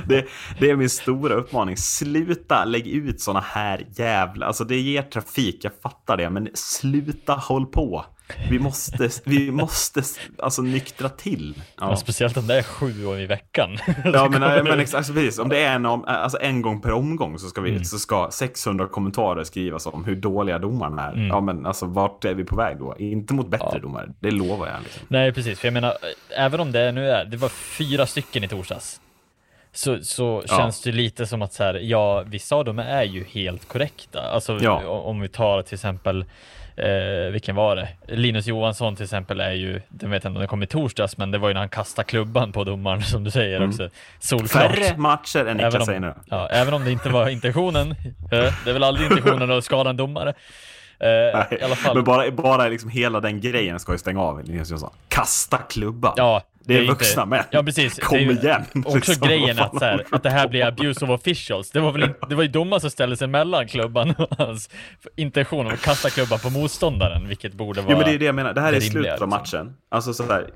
[0.08, 0.26] det,
[0.60, 1.76] det, är min stora uppmaning.
[1.76, 7.34] Sluta lägg ut sådana här jävla, alltså det ger trafik, jag fattar det, men sluta
[7.34, 8.04] håll på.
[8.50, 10.02] Vi måste, vi måste
[10.38, 11.54] alltså nyktra till.
[11.58, 11.90] Ja.
[11.90, 13.78] Ja, speciellt om det är sju år i veckan.
[14.04, 15.38] Ja, men, men alltså, precis.
[15.38, 17.84] Om det är en, alltså, en gång per omgång så ska, vi, mm.
[17.84, 21.12] så ska 600 kommentarer skrivas om hur dåliga domarna är.
[21.12, 21.26] Mm.
[21.26, 22.96] Ja, men alltså vart är vi på väg då?
[22.98, 23.78] Inte mot bättre ja.
[23.78, 24.82] domare, det lovar jag.
[24.82, 25.02] Liksom.
[25.08, 25.58] Nej, precis.
[25.58, 25.92] För jag menar,
[26.36, 29.00] även om det nu är, det var fyra stycken i torsdags.
[29.72, 30.56] Så, så ja.
[30.56, 34.20] känns det lite som att så här, ja, vissa av dem är ju helt korrekta.
[34.20, 34.88] Alltså ja.
[34.88, 36.24] om vi tar till exempel
[36.76, 37.88] eh, vilken var det?
[38.08, 41.16] Linus Johansson till exempel är ju, den vet jag inte om det kom i torsdags,
[41.16, 43.68] men det var ju när han kastade klubban på domaren som du säger mm.
[43.68, 43.88] också.
[44.18, 44.76] Solklart.
[44.76, 46.14] Färre matcher än Niklas säger nu.
[46.30, 47.94] Ja, även om det inte var intentionen.
[48.24, 50.28] Eh, det är väl aldrig intentionen att skada en domare.
[50.98, 51.06] Eh,
[51.50, 51.76] Nej.
[51.94, 54.90] Men bara, bara liksom hela den grejen ska ju stänga av, Linus Johansson.
[55.08, 56.12] Kasta klubban.
[56.16, 57.44] Ja, det är, det är vuxna inte, män.
[57.50, 57.98] Ja, precis.
[57.98, 58.62] Kom igen.
[58.74, 59.28] Också liksom.
[59.28, 61.70] grejen att, så här, att det här blir abuse of officials.
[61.70, 64.70] Det var väl inte, det var ju domaren som ställde sig mellan klubban och hans
[65.16, 68.34] intention att kasta klubban på motståndaren, vilket borde vara Ja, men det är det jag
[68.34, 68.54] menar.
[68.54, 69.30] Det här är slutet av liksom.
[69.30, 69.76] matchen.
[69.90, 70.50] Alltså så här,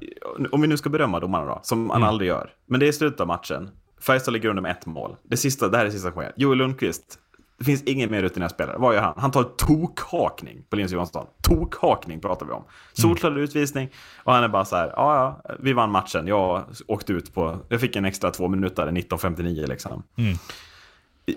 [0.50, 2.09] om vi nu ska berömma domarna då, som man mm.
[2.09, 2.50] aldrig gör.
[2.68, 3.70] Men det är slutet av matchen.
[4.00, 5.16] Färjestad ligger under med ett mål.
[5.22, 6.32] Det, sista, det här är sista sker.
[6.36, 7.18] Joel Lundqvist
[7.59, 8.76] det finns ingen mer rutinerad spelare.
[8.78, 9.14] Vad gör han?
[9.16, 11.26] Han tar tokhakning på Linus Johansson.
[11.42, 12.64] Tokhakning pratar vi om.
[12.92, 13.42] Solklar mm.
[13.42, 13.88] utvisning.
[14.24, 16.26] Och han är bara så här, ja ja, vi vann matchen.
[16.26, 20.02] Jag åkte ut på, jag fick en extra två minuter, 19.59 liksom.
[20.16, 20.36] Mm.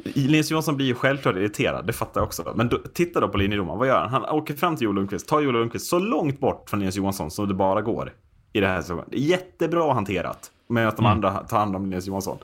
[0.03, 2.53] Linus Johansson blir ju självklart irriterad, det fattar jag också.
[2.55, 4.09] Men då, titta då på linjedomaren, vad gör han?
[4.09, 7.32] Han åker fram till Joel Lundqvist, tar Joel Lundqvist så långt bort från Linus Johansson
[7.32, 8.13] som det bara går.
[8.53, 9.05] I det här säsongen.
[9.11, 10.51] Jättebra hanterat.
[10.67, 11.11] Med att de mm.
[11.11, 12.38] andra tar hand om Linus Johansson.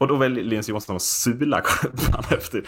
[0.00, 2.64] Och då väljer Linus Johansson att sula klubban efter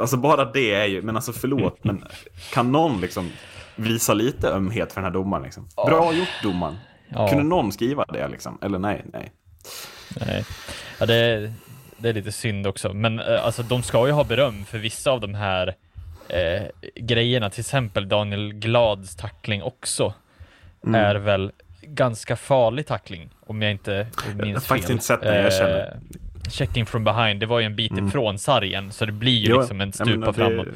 [0.00, 2.04] Alltså bara det är ju, men alltså förlåt, men
[2.52, 3.30] kan någon liksom
[3.76, 5.68] visa lite ömhet för den här domaren liksom?
[5.76, 6.76] Bra gjort domaren.
[7.08, 7.28] Ja.
[7.28, 8.58] Kunde någon skriva det liksom?
[8.62, 9.32] Eller nej, nej.
[10.26, 10.44] Nej,
[11.00, 11.52] ja, det, är,
[11.96, 12.92] det är lite synd också.
[12.92, 15.74] Men eh, alltså de ska ju ha beröm för vissa av de här
[16.28, 16.62] eh,
[16.94, 17.50] grejerna.
[17.50, 20.14] Till exempel Daniel Glads tackling också.
[20.86, 21.04] Mm.
[21.04, 21.52] Är väl
[21.82, 24.48] ganska farlig tackling om jag inte minns fel.
[24.48, 25.98] Jag har faktiskt inte sett den, jag känner.
[26.52, 28.08] Checking from behind, det var ju en bit mm.
[28.08, 30.32] ifrån sargen, så det blir ju jo, liksom en stupa det...
[30.32, 30.66] framåt.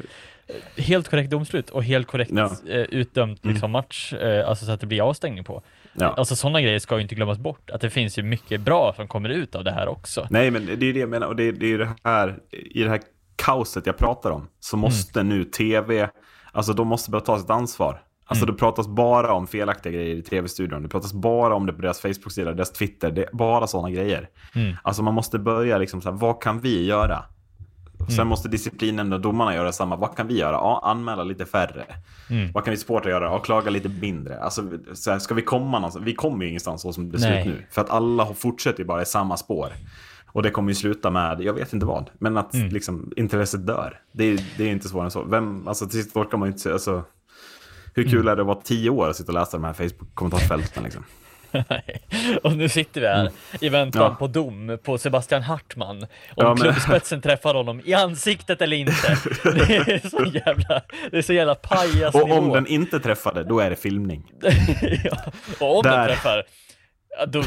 [0.77, 2.51] Helt korrekt domslut och helt korrekt ja.
[2.67, 3.53] eh, utdömt mm.
[3.53, 5.63] liksom, match, eh, alltså så att det blir avstängning på.
[5.93, 6.13] Ja.
[6.17, 7.69] Alltså sådana grejer ska ju inte glömmas bort.
[7.69, 10.27] Att det finns ju mycket bra som kommer ut av det här också.
[10.29, 11.27] Nej, men det är det jag menar.
[11.27, 13.01] Och det, det är ju det här, i det här
[13.35, 16.09] kaoset jag pratar om, så måste nu tv,
[16.51, 18.01] alltså de måste börja ta sitt ansvar.
[18.27, 20.83] Alltså det pratas bara om felaktiga grejer i tv-studion.
[20.83, 23.11] Det pratas bara om det på deras Facebook-sida, deras Twitter.
[23.11, 24.29] Det är bara sådana grejer.
[24.83, 27.23] Alltså man måste börja liksom så här, vad kan vi göra?
[28.15, 29.95] Sen måste disciplinen och domarna göra samma.
[29.95, 30.51] Vad kan vi göra?
[30.51, 31.85] Ja, anmäla lite färre.
[32.53, 33.25] Vad kan vi supportrar göra?
[33.25, 34.39] Ja, klaga lite mindre.
[34.39, 34.63] Alltså,
[34.93, 36.05] så här, ska vi komma någonstans?
[36.05, 37.65] Vi kommer ju ingenstans så som det ser ut nu.
[37.71, 39.69] För att alla fortsätter ju bara i samma spår.
[40.27, 43.99] Och det kommer ju sluta med, jag vet inte vad, men att liksom, intresset dör.
[44.11, 45.23] Det är, det är inte svårare än så.
[45.23, 47.03] Vem, alltså till sist orkar man ju inte alltså,
[47.97, 50.83] hur kul är det att vara tio år och sitta och läsa de här Facebook-kommentarsfälten
[50.83, 51.03] liksom?
[52.43, 53.31] Och nu sitter vi här
[53.61, 54.15] i väntan Ja.
[54.15, 55.97] på dom på Sebastian Hartman.
[56.01, 58.91] Om Ja, men- klubbspetsen träffar honom i ansiktet eller inte.
[59.43, 60.81] Det är så jävla,
[61.11, 62.25] det är så jävla pajasnivå.
[62.27, 64.31] Och om den inte träffade, då är det filmning.
[65.03, 65.17] ja.
[65.59, 65.97] Och om Där.
[65.97, 66.43] den träffar,
[67.27, 67.43] då,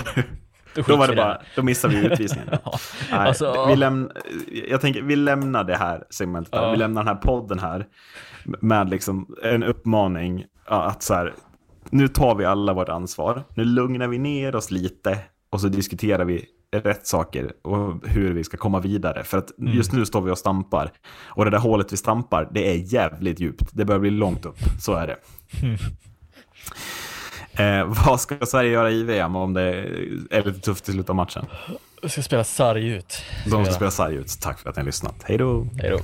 [0.75, 2.49] då, Då, var det bara, då missar vi utvisningen.
[2.65, 2.79] Ja.
[3.11, 4.11] Nej, Alltså, vi lämn,
[4.69, 6.53] jag tänker, vi lämnar det här segmentet.
[6.55, 6.71] Ja.
[6.71, 7.87] vi lämnar den här podden här
[8.45, 11.35] med liksom en uppmaning att så här,
[11.91, 15.19] nu tar vi alla vårt ansvar, nu lugnar vi ner oss lite
[15.51, 16.45] och så diskuterar vi
[16.77, 19.25] rätt saker och hur vi ska komma vidare.
[19.25, 19.73] För att Mm.
[19.73, 23.41] just nu står vi och stampar och det där hålet vi stampar, det är jävligt
[23.41, 23.69] djupt.
[23.73, 25.17] Det börjar bli långt upp, så är det.
[25.63, 25.77] Mm.
[27.53, 29.63] Eh, vad ska Sverige göra i VM om det
[30.31, 31.47] är lite tufft i slutet av matchen?
[32.03, 33.23] Jag ska spela sarg ut.
[33.51, 34.39] De ska spela sarg ut.
[34.41, 35.15] Tack för att ni har lyssnat.
[35.25, 35.67] Hej då!
[35.79, 35.99] Hej då.